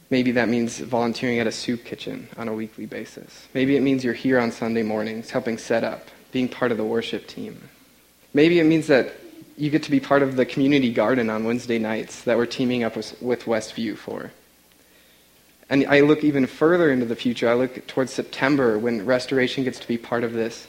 Maybe 0.09 0.31
that 0.31 0.49
means 0.49 0.79
volunteering 0.79 1.39
at 1.39 1.47
a 1.47 1.51
soup 1.51 1.85
kitchen 1.85 2.27
on 2.35 2.47
a 2.47 2.53
weekly 2.53 2.87
basis. 2.87 3.47
Maybe 3.53 3.77
it 3.77 3.81
means 3.81 4.03
you're 4.03 4.13
here 4.13 4.39
on 4.39 4.51
Sunday 4.51 4.83
mornings 4.83 5.29
helping 5.29 5.57
set 5.57 5.83
up, 5.83 6.07
being 6.31 6.49
part 6.49 6.71
of 6.71 6.77
the 6.77 6.83
worship 6.83 7.27
team. 7.27 7.69
Maybe 8.33 8.59
it 8.59 8.63
means 8.63 8.87
that 8.87 9.13
you 9.57 9.69
get 9.69 9.83
to 9.83 9.91
be 9.91 9.99
part 9.99 10.23
of 10.23 10.35
the 10.35 10.45
community 10.45 10.91
garden 10.91 11.29
on 11.29 11.43
Wednesday 11.43 11.77
nights 11.77 12.23
that 12.23 12.37
we're 12.37 12.45
teaming 12.45 12.83
up 12.83 12.95
with, 12.95 13.43
Westview 13.43 13.97
for. 13.97 14.31
And 15.69 15.85
I 15.87 15.99
look 15.99 16.23
even 16.23 16.47
further 16.47 16.91
into 16.91 17.05
the 17.05 17.15
future. 17.15 17.47
I 17.47 17.53
look 17.53 17.85
towards 17.85 18.11
September 18.11 18.79
when 18.79 19.05
restoration 19.05 19.63
gets 19.63 19.79
to 19.79 19.87
be 19.87 19.97
part 19.97 20.23
of 20.23 20.33
this 20.33 20.67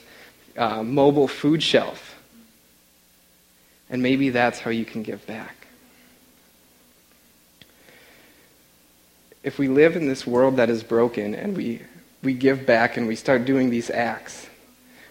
uh, 0.57 0.83
mobile 0.83 1.29
food 1.29 1.63
shelf. 1.63 2.17
And 3.89 4.03
maybe 4.03 4.29
that's 4.29 4.59
how 4.59 4.71
you 4.71 4.85
can 4.85 5.03
give 5.03 5.27
back. 5.27 5.57
If 9.43 9.59
we 9.59 9.69
live 9.69 9.97
in 9.97 10.07
this 10.07 10.27
world 10.27 10.57
that 10.57 10.69
is 10.69 10.83
broken 10.83 11.35
and 11.35 11.57
we, 11.57 11.81
we 12.23 12.35
give 12.35 12.67
back 12.67 12.99
and 12.99 13.09
we 13.09 13.17
start 13.17 13.47
doing 13.47 13.71
these 13.71 13.89
acts, 13.89 14.49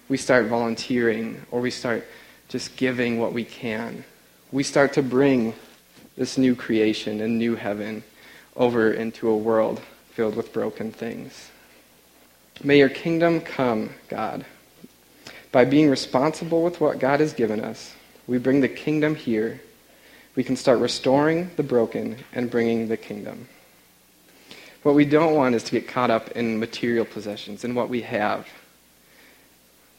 we 0.07 0.17
start 0.17 0.45
volunteering 0.45 1.41
or 1.49 1.61
we 1.61 1.71
start 1.71 2.05
just 2.47 2.77
giving 2.77 3.19
what 3.19 3.33
we 3.33 3.43
can, 3.43 4.03
we 4.51 4.61
start 4.61 4.93
to 4.93 5.03
bring 5.03 5.55
this 6.15 6.37
new 6.37 6.55
creation 6.55 7.21
and 7.21 7.39
new 7.39 7.55
heaven 7.55 8.03
over 8.59 8.91
into 8.91 9.29
a 9.29 9.37
world 9.37 9.81
filled 10.11 10.35
with 10.35 10.53
broken 10.53 10.91
things. 10.91 11.49
May 12.61 12.77
your 12.77 12.89
kingdom 12.89 13.39
come, 13.39 13.91
God. 14.09 14.45
By 15.51 15.63
being 15.63 15.89
responsible 15.89 16.61
with 16.61 16.81
what 16.81 16.99
God 16.99 17.21
has 17.21 17.33
given 17.33 17.61
us, 17.61 17.95
we 18.27 18.37
bring 18.37 18.59
the 18.59 18.67
kingdom 18.67 19.15
here. 19.15 19.61
We 20.35 20.43
can 20.43 20.57
start 20.57 20.79
restoring 20.79 21.51
the 21.55 21.63
broken 21.63 22.17
and 22.33 22.51
bringing 22.51 22.89
the 22.89 22.97
kingdom. 22.97 23.47
What 24.83 24.93
we 24.93 25.05
don't 25.05 25.35
want 25.35 25.55
is 25.55 25.63
to 25.63 25.71
get 25.71 25.87
caught 25.87 26.11
up 26.11 26.29
in 26.31 26.59
material 26.59 27.05
possessions, 27.05 27.63
and 27.63 27.75
what 27.75 27.89
we 27.89 28.01
have. 28.01 28.47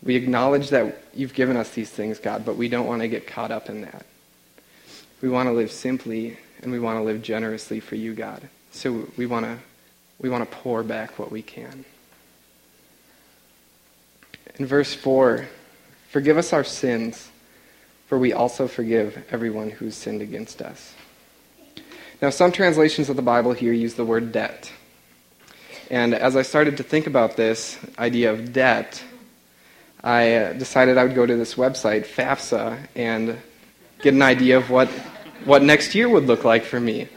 We 0.02 0.16
acknowledge 0.16 0.70
that 0.70 1.02
you've 1.14 1.34
given 1.34 1.56
us 1.56 1.70
these 1.70 1.90
things, 1.90 2.18
God, 2.18 2.44
but 2.44 2.56
we 2.56 2.68
don't 2.68 2.86
want 2.86 3.02
to 3.02 3.08
get 3.08 3.26
caught 3.26 3.50
up 3.50 3.68
in 3.68 3.82
that. 3.82 4.06
We 5.20 5.28
want 5.28 5.48
to 5.48 5.52
live 5.52 5.70
simply 5.70 6.38
and 6.62 6.72
we 6.72 6.78
want 6.78 6.98
to 6.98 7.02
live 7.02 7.22
generously 7.22 7.80
for 7.80 7.96
you, 7.96 8.14
God. 8.14 8.48
So 8.72 9.08
we 9.16 9.26
want 9.26 9.46
to 9.46 9.58
we 10.18 10.28
want 10.28 10.48
to 10.48 10.56
pour 10.58 10.82
back 10.82 11.18
what 11.18 11.30
we 11.30 11.42
can. 11.42 11.84
In 14.56 14.66
verse 14.66 14.92
4, 14.92 15.46
forgive 16.10 16.36
us 16.36 16.52
our 16.52 16.64
sins, 16.64 17.30
for 18.06 18.18
we 18.18 18.34
also 18.34 18.68
forgive 18.68 19.24
everyone 19.30 19.70
who's 19.70 19.94
sinned 19.94 20.20
against 20.20 20.60
us. 20.60 20.94
Now, 22.20 22.28
some 22.28 22.52
translations 22.52 23.08
of 23.08 23.16
the 23.16 23.22
Bible 23.22 23.54
here 23.54 23.72
use 23.72 23.94
the 23.94 24.04
word 24.04 24.30
debt. 24.30 24.70
And 25.90 26.14
as 26.14 26.36
I 26.36 26.42
started 26.42 26.76
to 26.76 26.82
think 26.82 27.06
about 27.06 27.36
this 27.36 27.78
idea 27.98 28.30
of 28.30 28.52
debt, 28.52 29.02
I 30.04 30.34
uh, 30.34 30.52
decided 30.52 30.98
I 30.98 31.04
would 31.04 31.14
go 31.14 31.24
to 31.24 31.36
this 31.36 31.54
website, 31.54 32.06
FAFSA, 32.06 32.88
and 32.94 33.38
get 34.02 34.12
an 34.12 34.22
idea 34.22 34.58
of 34.58 34.68
what, 34.68 34.90
what 35.44 35.62
next 35.62 35.94
year 35.94 36.08
would 36.08 36.26
look 36.26 36.44
like 36.44 36.64
for 36.64 36.80
me. 36.80 37.08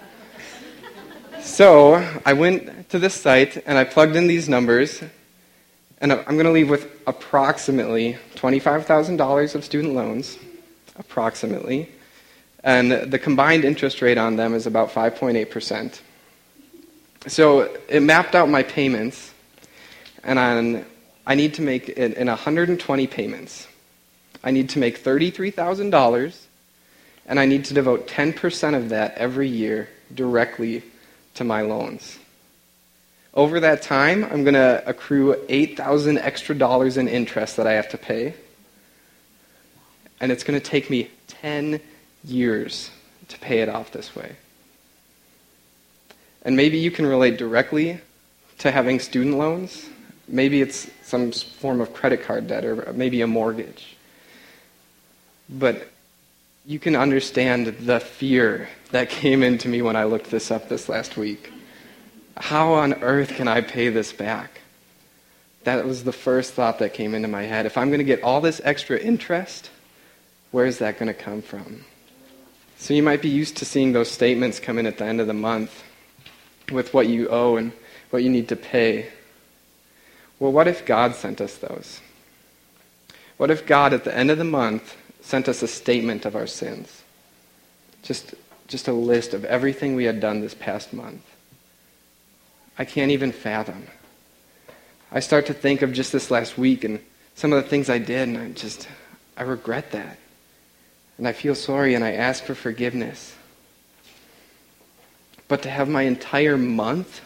So 1.41 1.95
I 2.25 2.33
went 2.33 2.89
to 2.89 2.99
this 2.99 3.13
site 3.13 3.61
and 3.65 3.77
I 3.77 3.83
plugged 3.83 4.15
in 4.15 4.27
these 4.27 4.47
numbers 4.47 5.03
and 5.99 6.11
I'm 6.11 6.35
going 6.35 6.45
to 6.45 6.51
leave 6.51 6.69
with 6.69 6.89
approximately 7.07 8.17
$25,000 8.35 9.55
of 9.55 9.63
student 9.63 9.93
loans, 9.93 10.37
approximately. 10.97 11.89
And 12.61 12.91
the 12.91 13.17
combined 13.17 13.63
interest 13.63 14.01
rate 14.01 14.17
on 14.17 14.35
them 14.35 14.53
is 14.53 14.67
about 14.67 14.89
5.8%. 14.89 16.01
So 17.27 17.73
it 17.87 18.01
mapped 18.01 18.35
out 18.35 18.49
my 18.49 18.63
payments, 18.63 19.33
and 20.25 20.37
on, 20.37 20.85
I 21.25 21.35
need 21.35 21.53
to 21.53 21.61
make 21.61 21.87
in, 21.87 22.11
in 22.13 22.27
120 22.27 23.07
payments. 23.07 23.67
I 24.43 24.51
need 24.51 24.69
to 24.69 24.79
make 24.79 25.01
$33,000, 25.01 26.42
and 27.25 27.39
I 27.39 27.45
need 27.45 27.65
to 27.65 27.73
devote 27.73 28.07
10% 28.07 28.75
of 28.75 28.89
that 28.89 29.15
every 29.15 29.47
year 29.47 29.89
directly 30.13 30.83
to 31.35 31.43
my 31.43 31.61
loans. 31.61 32.19
Over 33.33 33.59
that 33.61 33.81
time, 33.81 34.23
I'm 34.25 34.43
going 34.43 34.53
to 34.53 34.83
accrue 34.85 35.35
8,000 35.49 36.19
extra 36.19 36.53
dollars 36.55 36.97
in 36.97 37.07
interest 37.07 37.57
that 37.57 37.65
I 37.65 37.73
have 37.73 37.89
to 37.89 37.97
pay. 37.97 38.35
and 40.21 40.31
it's 40.31 40.43
going 40.43 40.57
to 40.57 40.65
take 40.65 40.89
me 40.89 41.09
10 41.27 41.81
years 42.23 42.89
to 43.27 43.37
pay 43.39 43.59
it 43.59 43.67
off 43.67 43.91
this 43.91 44.15
way. 44.15 44.35
And 46.43 46.55
maybe 46.55 46.77
you 46.77 46.91
can 46.91 47.05
relate 47.05 47.37
directly 47.37 47.99
to 48.59 48.71
having 48.71 48.99
student 48.99 49.37
loans. 49.37 49.85
Maybe 50.27 50.61
it's 50.61 50.89
some 51.03 51.31
form 51.31 51.81
of 51.81 51.93
credit 51.93 52.23
card 52.23 52.47
debt 52.47 52.63
or 52.63 52.93
maybe 52.93 53.21
a 53.21 53.27
mortgage. 53.27 53.97
But 55.49 55.89
you 56.65 56.79
can 56.79 56.96
understand 56.96 57.67
the 57.67 58.00
fear 58.00 58.70
that 58.91 59.10
came 59.10 59.43
into 59.43 59.67
me 59.67 59.82
when 59.82 59.96
I 59.96 60.05
looked 60.05 60.32
this 60.32 60.50
up 60.50 60.70
this 60.70 60.88
last 60.88 61.17
week. 61.17 61.51
How 62.38 62.74
on 62.74 62.93
earth 62.96 63.36
can 63.36 63.48
I 63.48 63.62
pay 63.62 63.89
this 63.89 64.13
back? 64.13 64.62
That 65.65 65.86
was 65.86 66.03
the 66.03 66.13
first 66.13 66.53
thought 66.53 66.79
that 66.79 66.93
came 66.93 67.13
into 67.13 67.27
my 67.27 67.43
head. 67.43 67.65
If 67.65 67.77
I'm 67.77 67.89
going 67.89 68.00
to 68.00 68.05
get 68.05 68.24
all 68.24 68.39
this 68.39 68.62
extra 68.63 68.98
interest, 68.98 69.72
where 70.51 70.65
is 70.65 70.79
that 70.79 70.98
going 70.98 71.08
to 71.08 71.13
come 71.13 71.41
from? 71.41 71.84
So 72.77 72.93
you 72.93 73.03
might 73.03 73.22
be 73.22 73.29
used 73.29 73.58
to 73.58 73.65
seeing 73.65 73.93
those 73.93 74.12
statements 74.12 74.60
come 74.60 74.77
in 74.77 74.86
at 74.86 74.98
the 74.98 75.05
end 75.05 75.22
of 75.22 75.27
the 75.27 75.34
month 75.34 75.84
with 76.72 76.93
what 76.93 77.08
you 77.08 77.29
owe 77.29 77.58
and 77.58 77.72
what 78.10 78.24
you 78.24 78.29
need 78.29 78.50
to 78.50 78.55
pay. 78.55 79.10
Well, 80.39 80.51
what 80.51 80.67
if 80.67 80.86
God 80.86 81.15
sent 81.15 81.39
us 81.41 81.55
those? 81.58 82.01
What 83.38 83.51
if 83.51 83.65
God, 83.65 83.93
at 83.93 84.03
the 84.03 84.15
end 84.15 84.32
of 84.32 84.38
the 84.38 84.43
month, 84.43 84.96
sent 85.23 85.47
us 85.47 85.63
a 85.63 85.67
statement 85.67 86.25
of 86.25 86.35
our 86.35 86.45
sins? 86.45 87.01
Just, 88.03 88.35
just 88.67 88.87
a 88.87 88.93
list 88.93 89.33
of 89.33 89.45
everything 89.45 89.95
we 89.95 90.03
had 90.03 90.19
done 90.19 90.41
this 90.41 90.53
past 90.53 90.93
month. 90.93 91.23
I 92.77 92.85
can't 92.85 93.11
even 93.11 93.31
fathom. 93.31 93.87
I 95.11 95.19
start 95.19 95.45
to 95.47 95.53
think 95.53 95.81
of 95.81 95.93
just 95.93 96.11
this 96.11 96.29
last 96.29 96.57
week 96.57 96.83
and 96.83 96.99
some 97.35 97.53
of 97.53 97.63
the 97.63 97.69
things 97.69 97.89
I 97.89 97.97
did, 97.97 98.27
and 98.27 98.37
I 98.37 98.49
just, 98.49 98.87
I 99.37 99.43
regret 99.43 99.91
that. 99.91 100.17
And 101.17 101.27
I 101.27 101.33
feel 101.33 101.55
sorry 101.55 101.93
and 101.93 102.03
I 102.03 102.13
ask 102.13 102.43
for 102.43 102.55
forgiveness. 102.55 103.35
But 105.47 105.61
to 105.63 105.69
have 105.69 105.87
my 105.87 106.03
entire 106.03 106.57
month 106.57 107.21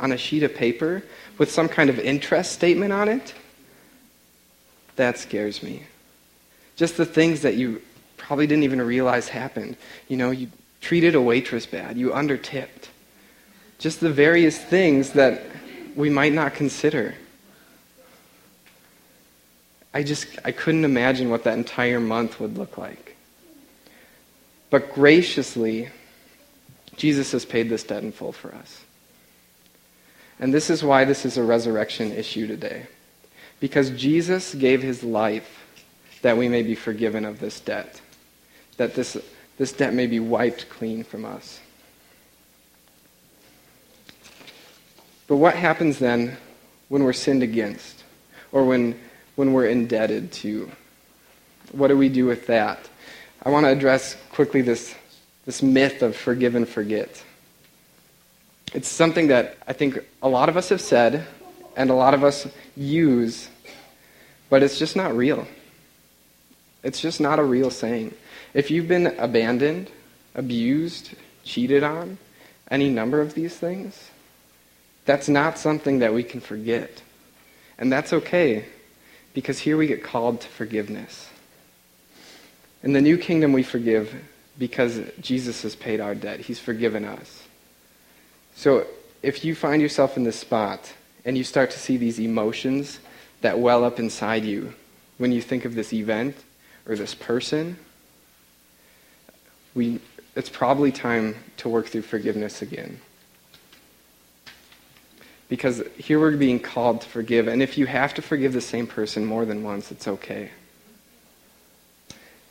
on 0.00 0.12
a 0.12 0.16
sheet 0.16 0.42
of 0.42 0.54
paper 0.54 1.02
with 1.38 1.50
some 1.50 1.68
kind 1.68 1.90
of 1.90 1.98
interest 1.98 2.52
statement 2.52 2.92
on 2.92 3.08
it, 3.08 3.34
that 4.96 5.18
scares 5.18 5.62
me. 5.62 5.84
Just 6.76 6.96
the 6.96 7.06
things 7.06 7.42
that 7.42 7.54
you 7.54 7.82
probably 8.16 8.46
didn't 8.46 8.64
even 8.64 8.80
realize 8.82 9.28
happened. 9.28 9.76
You 10.08 10.16
know, 10.16 10.30
you 10.30 10.48
treated 10.80 11.14
a 11.14 11.20
waitress 11.20 11.66
bad, 11.66 11.96
you 11.96 12.10
undertipped. 12.10 12.88
Just 13.78 14.00
the 14.00 14.12
various 14.12 14.58
things 14.58 15.12
that 15.12 15.42
we 15.94 16.10
might 16.10 16.32
not 16.32 16.54
consider. 16.54 17.14
I 19.92 20.02
just 20.02 20.26
I 20.44 20.52
couldn't 20.52 20.84
imagine 20.84 21.30
what 21.30 21.44
that 21.44 21.56
entire 21.56 22.00
month 22.00 22.38
would 22.38 22.58
look 22.58 22.76
like. 22.76 23.16
But 24.68 24.92
graciously, 24.92 25.88
Jesus 26.96 27.32
has 27.32 27.44
paid 27.44 27.68
this 27.68 27.82
debt 27.82 28.02
in 28.02 28.12
full 28.12 28.32
for 28.32 28.54
us. 28.54 28.82
And 30.38 30.52
this 30.52 30.68
is 30.68 30.82
why 30.82 31.04
this 31.04 31.24
is 31.24 31.38
a 31.38 31.42
resurrection 31.42 32.12
issue 32.12 32.46
today. 32.46 32.86
Because 33.58 33.90
Jesus 33.90 34.54
gave 34.54 34.82
his 34.82 35.02
life 35.02 35.65
that 36.26 36.36
we 36.36 36.48
may 36.48 36.64
be 36.64 36.74
forgiven 36.74 37.24
of 37.24 37.38
this 37.38 37.60
debt, 37.60 38.00
that 38.78 38.96
this, 38.96 39.16
this 39.58 39.70
debt 39.70 39.94
may 39.94 40.08
be 40.08 40.18
wiped 40.18 40.68
clean 40.68 41.04
from 41.04 41.24
us. 41.24 41.60
But 45.28 45.36
what 45.36 45.54
happens 45.54 46.00
then 46.00 46.36
when 46.88 47.04
we're 47.04 47.12
sinned 47.12 47.44
against, 47.44 48.02
or 48.50 48.64
when, 48.64 48.98
when 49.36 49.52
we're 49.52 49.68
indebted 49.68 50.32
to? 50.32 50.68
What 51.70 51.88
do 51.88 51.96
we 51.96 52.08
do 52.08 52.26
with 52.26 52.48
that? 52.48 52.80
I 53.44 53.50
want 53.50 53.64
to 53.66 53.70
address 53.70 54.16
quickly 54.32 54.62
this 54.62 54.96
this 55.44 55.62
myth 55.62 56.02
of 56.02 56.16
forgive 56.16 56.56
and 56.56 56.68
forget. 56.68 57.22
It's 58.74 58.88
something 58.88 59.28
that 59.28 59.58
I 59.68 59.74
think 59.74 60.00
a 60.20 60.28
lot 60.28 60.48
of 60.48 60.56
us 60.56 60.70
have 60.70 60.80
said 60.80 61.24
and 61.76 61.88
a 61.88 61.94
lot 61.94 62.14
of 62.14 62.24
us 62.24 62.48
use, 62.74 63.48
but 64.50 64.64
it's 64.64 64.76
just 64.76 64.96
not 64.96 65.16
real. 65.16 65.46
It's 66.86 67.00
just 67.00 67.20
not 67.20 67.40
a 67.40 67.42
real 67.42 67.70
saying. 67.70 68.14
If 68.54 68.70
you've 68.70 68.86
been 68.86 69.08
abandoned, 69.18 69.90
abused, 70.36 71.10
cheated 71.42 71.82
on, 71.82 72.16
any 72.70 72.90
number 72.90 73.20
of 73.20 73.34
these 73.34 73.56
things, 73.56 74.12
that's 75.04 75.28
not 75.28 75.58
something 75.58 75.98
that 75.98 76.14
we 76.14 76.22
can 76.22 76.38
forget. 76.38 77.02
And 77.76 77.90
that's 77.90 78.12
okay, 78.12 78.66
because 79.34 79.58
here 79.58 79.76
we 79.76 79.88
get 79.88 80.04
called 80.04 80.42
to 80.42 80.46
forgiveness. 80.46 81.28
In 82.84 82.92
the 82.92 83.00
new 83.00 83.18
kingdom, 83.18 83.52
we 83.52 83.64
forgive 83.64 84.14
because 84.56 85.00
Jesus 85.20 85.62
has 85.62 85.74
paid 85.74 86.00
our 86.00 86.14
debt. 86.14 86.38
He's 86.38 86.60
forgiven 86.60 87.04
us. 87.04 87.42
So 88.54 88.86
if 89.24 89.44
you 89.44 89.56
find 89.56 89.82
yourself 89.82 90.16
in 90.16 90.22
this 90.22 90.38
spot 90.38 90.92
and 91.24 91.36
you 91.36 91.42
start 91.42 91.72
to 91.72 91.80
see 91.80 91.96
these 91.96 92.20
emotions 92.20 93.00
that 93.40 93.58
well 93.58 93.82
up 93.82 93.98
inside 93.98 94.44
you 94.44 94.72
when 95.18 95.32
you 95.32 95.42
think 95.42 95.64
of 95.64 95.74
this 95.74 95.92
event 95.92 96.36
or 96.88 96.96
this 96.96 97.14
person, 97.14 97.76
we, 99.74 100.00
it's 100.34 100.48
probably 100.48 100.92
time 100.92 101.34
to 101.58 101.68
work 101.68 101.86
through 101.88 102.02
forgiveness 102.02 102.62
again. 102.62 103.00
Because 105.48 105.82
here 105.96 106.18
we're 106.18 106.36
being 106.36 106.58
called 106.58 107.02
to 107.02 107.08
forgive, 107.08 107.46
and 107.46 107.62
if 107.62 107.78
you 107.78 107.86
have 107.86 108.14
to 108.14 108.22
forgive 108.22 108.52
the 108.52 108.60
same 108.60 108.86
person 108.86 109.24
more 109.24 109.44
than 109.44 109.62
once, 109.62 109.90
it's 109.90 110.08
okay. 110.08 110.50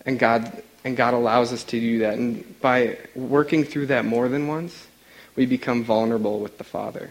And 0.06 0.18
God 0.20 0.64
and 0.86 0.96
God 0.96 1.16
allows 1.16 1.52
us 1.52 1.64
to 1.66 1.80
do 1.80 2.00
that. 2.00 2.14
And 2.14 2.62
by 2.62 3.00
working 3.16 3.64
through 3.64 3.88
that 3.88 4.06
more 4.06 4.30
than 4.30 4.48
once, 4.48 4.88
we 5.36 5.48
become 5.48 5.84
vulnerable 5.84 6.40
with 6.40 6.60
the 6.60 6.64
Father. 6.64 7.10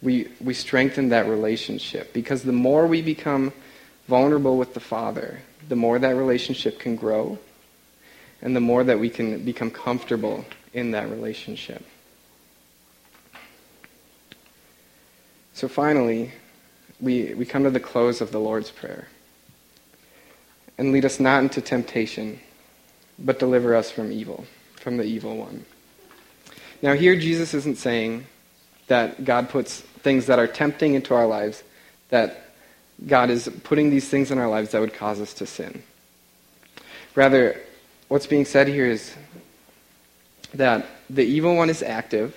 We, 0.00 0.28
we 0.40 0.54
strengthen 0.54 1.10
that 1.10 1.28
relationship 1.28 2.14
because 2.14 2.42
the 2.42 2.52
more 2.52 2.86
we 2.86 3.02
become 3.02 3.52
vulnerable 4.10 4.58
with 4.58 4.74
the 4.74 4.80
Father, 4.80 5.40
the 5.68 5.76
more 5.76 5.96
that 6.00 6.16
relationship 6.16 6.80
can 6.80 6.96
grow 6.96 7.38
and 8.42 8.56
the 8.56 8.60
more 8.60 8.82
that 8.82 8.98
we 8.98 9.08
can 9.08 9.44
become 9.44 9.70
comfortable 9.70 10.44
in 10.74 10.90
that 10.90 11.08
relationship. 11.08 11.84
So 15.54 15.68
finally, 15.68 16.32
we, 17.00 17.34
we 17.34 17.46
come 17.46 17.62
to 17.62 17.70
the 17.70 17.78
close 17.78 18.20
of 18.20 18.32
the 18.32 18.40
Lord's 18.40 18.72
Prayer 18.72 19.06
and 20.76 20.90
lead 20.90 21.04
us 21.04 21.20
not 21.20 21.44
into 21.44 21.60
temptation, 21.60 22.40
but 23.16 23.38
deliver 23.38 23.76
us 23.76 23.92
from 23.92 24.10
evil, 24.10 24.44
from 24.74 24.96
the 24.96 25.04
evil 25.04 25.36
one. 25.36 25.64
Now, 26.82 26.94
here 26.94 27.14
Jesus 27.14 27.54
isn't 27.54 27.78
saying 27.78 28.26
that 28.88 29.24
God 29.24 29.50
puts 29.50 29.82
things 30.02 30.26
that 30.26 30.40
are 30.40 30.48
tempting 30.48 30.94
into 30.94 31.14
our 31.14 31.26
lives, 31.26 31.62
that 32.08 32.49
God 33.06 33.30
is 33.30 33.48
putting 33.64 33.90
these 33.90 34.08
things 34.08 34.30
in 34.30 34.38
our 34.38 34.48
lives 34.48 34.70
that 34.70 34.80
would 34.80 34.94
cause 34.94 35.20
us 35.20 35.34
to 35.34 35.46
sin. 35.46 35.82
Rather, 37.14 37.60
what's 38.08 38.26
being 38.26 38.44
said 38.44 38.68
here 38.68 38.86
is 38.86 39.14
that 40.54 40.86
the 41.08 41.24
evil 41.24 41.56
one 41.56 41.70
is 41.70 41.82
active. 41.82 42.36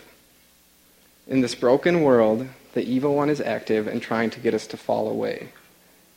In 1.28 1.42
this 1.42 1.56
broken 1.56 2.02
world, 2.02 2.48
the 2.74 2.84
evil 2.84 3.16
one 3.16 3.30
is 3.30 3.42
active 3.42 3.88
and 3.88 4.02
trying 4.02 4.30
to 4.32 4.40
get 4.40 4.54
us 4.54 4.68
to 4.68 4.78
fall 4.78 5.10
away 5.10 5.50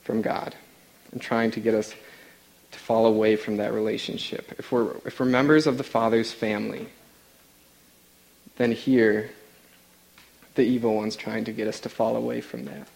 from 0.02 0.22
God 0.22 0.54
and 1.12 1.20
trying 1.20 1.50
to 1.52 1.60
get 1.60 1.74
us 1.74 1.94
to 2.72 2.78
fall 2.78 3.06
away 3.06 3.36
from 3.36 3.56
that 3.56 3.72
relationship. 3.72 4.54
If 4.58 4.72
we're, 4.72 4.96
if 5.04 5.18
we're 5.20 5.26
members 5.26 5.66
of 5.66 5.78
the 5.78 5.84
Father's 5.84 6.32
family, 6.32 6.88
then 8.56 8.72
here, 8.72 9.30
the 10.54 10.62
evil 10.62 10.94
one's 10.94 11.16
trying 11.16 11.44
to 11.44 11.52
get 11.52 11.68
us 11.68 11.80
to 11.80 11.88
fall 11.88 12.16
away 12.16 12.40
from 12.40 12.64
that. 12.64 12.88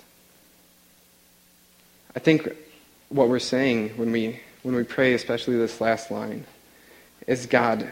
I 2.15 2.19
think 2.19 2.49
what 3.09 3.29
we're 3.29 3.39
saying 3.39 3.91
when 3.91 4.11
we, 4.13 4.41
when 4.63 4.75
we 4.75 4.85
pray, 4.85 5.15
especially 5.15 5.57
this 5.57 5.81
last 5.81 6.11
line, 6.11 6.45
is 7.27 7.47
God, 7.47 7.89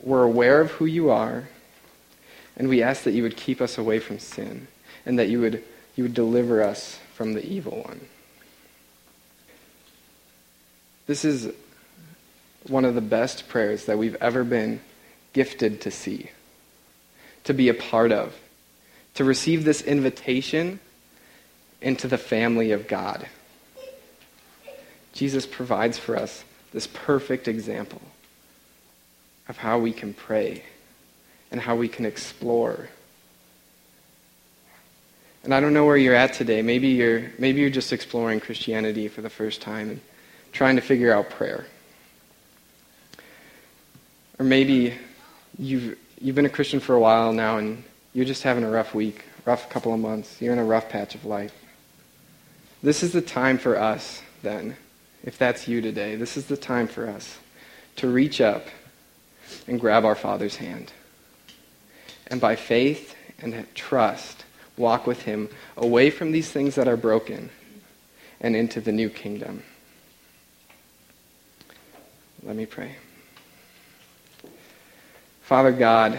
we're 0.00 0.22
aware 0.22 0.60
of 0.60 0.70
who 0.72 0.86
you 0.86 1.10
are, 1.10 1.48
and 2.56 2.68
we 2.68 2.82
ask 2.82 3.02
that 3.04 3.12
you 3.12 3.22
would 3.22 3.36
keep 3.36 3.60
us 3.60 3.76
away 3.76 3.98
from 3.98 4.18
sin, 4.18 4.68
and 5.04 5.18
that 5.18 5.28
you 5.28 5.40
would, 5.40 5.62
you 5.96 6.04
would 6.04 6.14
deliver 6.14 6.62
us 6.62 6.98
from 7.14 7.34
the 7.34 7.44
evil 7.44 7.82
one. 7.82 8.00
This 11.06 11.24
is 11.24 11.52
one 12.68 12.84
of 12.84 12.94
the 12.94 13.00
best 13.00 13.48
prayers 13.48 13.86
that 13.86 13.98
we've 13.98 14.16
ever 14.16 14.44
been 14.44 14.80
gifted 15.32 15.80
to 15.82 15.90
see, 15.90 16.30
to 17.44 17.54
be 17.54 17.68
a 17.68 17.74
part 17.74 18.12
of, 18.12 18.34
to 19.14 19.24
receive 19.24 19.64
this 19.64 19.82
invitation 19.82 20.80
into 21.80 22.08
the 22.08 22.18
family 22.18 22.72
of 22.72 22.88
God. 22.88 23.26
Jesus 25.16 25.46
provides 25.46 25.96
for 25.96 26.14
us 26.14 26.44
this 26.72 26.86
perfect 26.86 27.48
example 27.48 28.02
of 29.48 29.56
how 29.56 29.78
we 29.78 29.90
can 29.90 30.12
pray 30.12 30.62
and 31.50 31.58
how 31.58 31.74
we 31.74 31.88
can 31.88 32.04
explore. 32.04 32.90
And 35.42 35.54
I 35.54 35.60
don't 35.60 35.72
know 35.72 35.86
where 35.86 35.96
you're 35.96 36.14
at 36.14 36.34
today. 36.34 36.60
Maybe 36.60 36.88
you're, 36.88 37.32
maybe 37.38 37.62
you're 37.62 37.70
just 37.70 37.94
exploring 37.94 38.40
Christianity 38.40 39.08
for 39.08 39.22
the 39.22 39.30
first 39.30 39.62
time 39.62 39.88
and 39.88 40.00
trying 40.52 40.76
to 40.76 40.82
figure 40.82 41.14
out 41.14 41.30
prayer. 41.30 41.64
Or 44.38 44.44
maybe 44.44 44.92
you've, 45.58 45.96
you've 46.20 46.36
been 46.36 46.44
a 46.44 46.50
Christian 46.50 46.78
for 46.78 46.94
a 46.94 47.00
while 47.00 47.32
now 47.32 47.56
and 47.56 47.82
you're 48.12 48.26
just 48.26 48.42
having 48.42 48.64
a 48.64 48.70
rough 48.70 48.94
week, 48.94 49.24
rough 49.46 49.70
couple 49.70 49.94
of 49.94 50.00
months. 50.00 50.42
You're 50.42 50.52
in 50.52 50.58
a 50.58 50.64
rough 50.64 50.90
patch 50.90 51.14
of 51.14 51.24
life. 51.24 51.54
This 52.82 53.02
is 53.02 53.12
the 53.12 53.22
time 53.22 53.56
for 53.56 53.78
us, 53.78 54.20
then, 54.42 54.76
if 55.24 55.38
that's 55.38 55.66
you 55.66 55.80
today, 55.80 56.16
this 56.16 56.36
is 56.36 56.46
the 56.46 56.56
time 56.56 56.86
for 56.86 57.08
us 57.08 57.38
to 57.96 58.08
reach 58.08 58.40
up 58.40 58.66
and 59.66 59.80
grab 59.80 60.04
our 60.04 60.14
Father's 60.14 60.56
hand. 60.56 60.92
And 62.28 62.40
by 62.40 62.56
faith 62.56 63.14
and 63.40 63.66
trust, 63.74 64.44
walk 64.76 65.06
with 65.06 65.22
Him 65.22 65.48
away 65.76 66.10
from 66.10 66.32
these 66.32 66.50
things 66.50 66.74
that 66.74 66.88
are 66.88 66.96
broken 66.96 67.50
and 68.40 68.54
into 68.54 68.80
the 68.80 68.92
new 68.92 69.08
kingdom. 69.08 69.62
Let 72.42 72.56
me 72.56 72.66
pray. 72.66 72.96
Father 75.42 75.72
God, 75.72 76.18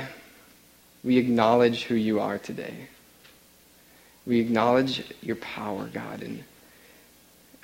we 1.04 1.18
acknowledge 1.18 1.84
who 1.84 1.96
you 1.96 2.20
are 2.20 2.38
today. 2.38 2.88
We 4.26 4.40
acknowledge 4.40 5.04
your 5.22 5.36
power, 5.38 5.90
God, 5.94 6.22
and 6.22 6.44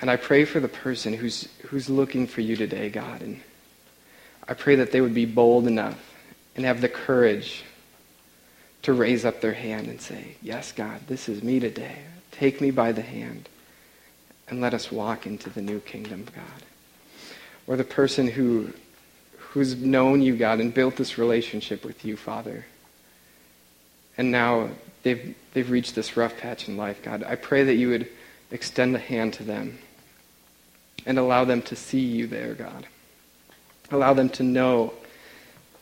and 0.04 0.10
I 0.10 0.16
pray 0.16 0.44
for 0.44 0.60
the 0.60 0.68
person 0.68 1.14
who's 1.14 1.48
who's 1.68 1.88
looking 1.88 2.26
for 2.26 2.42
you 2.42 2.56
today, 2.56 2.90
God, 2.90 3.22
and 3.22 3.40
I 4.46 4.52
pray 4.52 4.74
that 4.74 4.92
they 4.92 5.00
would 5.00 5.14
be 5.14 5.24
bold 5.24 5.66
enough 5.66 5.98
and 6.54 6.66
have 6.66 6.82
the 6.82 6.90
courage 6.90 7.64
to 8.82 8.92
raise 8.92 9.24
up 9.24 9.40
their 9.40 9.54
hand 9.54 9.86
and 9.86 9.98
say, 9.98 10.36
"Yes, 10.42 10.72
God, 10.72 11.00
this 11.06 11.26
is 11.26 11.42
me 11.42 11.58
today. 11.58 12.00
Take 12.32 12.60
me 12.60 12.70
by 12.70 12.92
the 12.92 13.00
hand 13.00 13.48
and 14.46 14.60
let 14.60 14.74
us 14.74 14.92
walk 14.92 15.26
into 15.26 15.48
the 15.48 15.62
new 15.62 15.80
kingdom, 15.80 16.26
God." 16.36 16.66
Or 17.66 17.74
the 17.74 17.82
person 17.82 18.28
who 18.28 18.74
who's 19.38 19.74
known 19.74 20.20
you, 20.20 20.36
God, 20.36 20.60
and 20.60 20.74
built 20.74 20.96
this 20.96 21.16
relationship 21.16 21.82
with 21.82 22.04
you, 22.04 22.18
Father. 22.18 22.66
And 24.18 24.30
now 24.30 24.68
they've, 25.02 25.34
they've 25.54 25.70
reached 25.70 25.94
this 25.94 26.14
rough 26.14 26.36
patch 26.36 26.68
in 26.68 26.76
life, 26.76 27.02
God. 27.02 27.22
I 27.22 27.36
pray 27.36 27.64
that 27.64 27.76
you 27.76 27.88
would 27.88 28.06
extend 28.50 28.94
a 28.94 28.98
hand 28.98 29.32
to 29.34 29.44
them 29.44 29.78
and 31.06 31.18
allow 31.18 31.44
them 31.44 31.62
to 31.62 31.76
see 31.76 32.00
you 32.00 32.26
there, 32.26 32.54
God. 32.54 32.86
Allow 33.90 34.14
them 34.14 34.28
to 34.30 34.42
know 34.42 34.94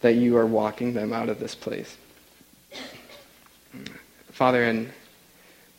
that 0.01 0.15
you 0.15 0.37
are 0.37 0.47
walking 0.47 0.95
them 0.95 1.13
out 1.13 1.29
of 1.29 1.39
this 1.39 1.55
place. 1.55 1.97
Father, 4.33 4.65
and 4.65 4.93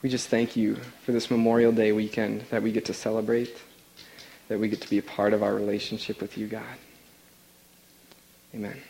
we 0.02 0.10
just 0.10 0.30
thank 0.30 0.56
you 0.56 0.76
for 1.06 1.12
this 1.12 1.30
Memorial 1.30 1.72
Day 1.72 1.92
weekend 1.92 2.42
that 2.50 2.64
we 2.64 2.72
get 2.72 2.86
to 2.86 2.94
celebrate, 2.94 3.58
that 4.48 4.60
we 4.60 4.70
get 4.70 4.82
to 4.82 4.90
be 4.90 4.98
a 4.98 5.04
part 5.04 5.34
of 5.34 5.44
our 5.44 5.54
relationship 5.54 6.22
with 6.22 6.38
you, 6.38 6.48
God. 6.48 6.64
Amen. 8.54 8.82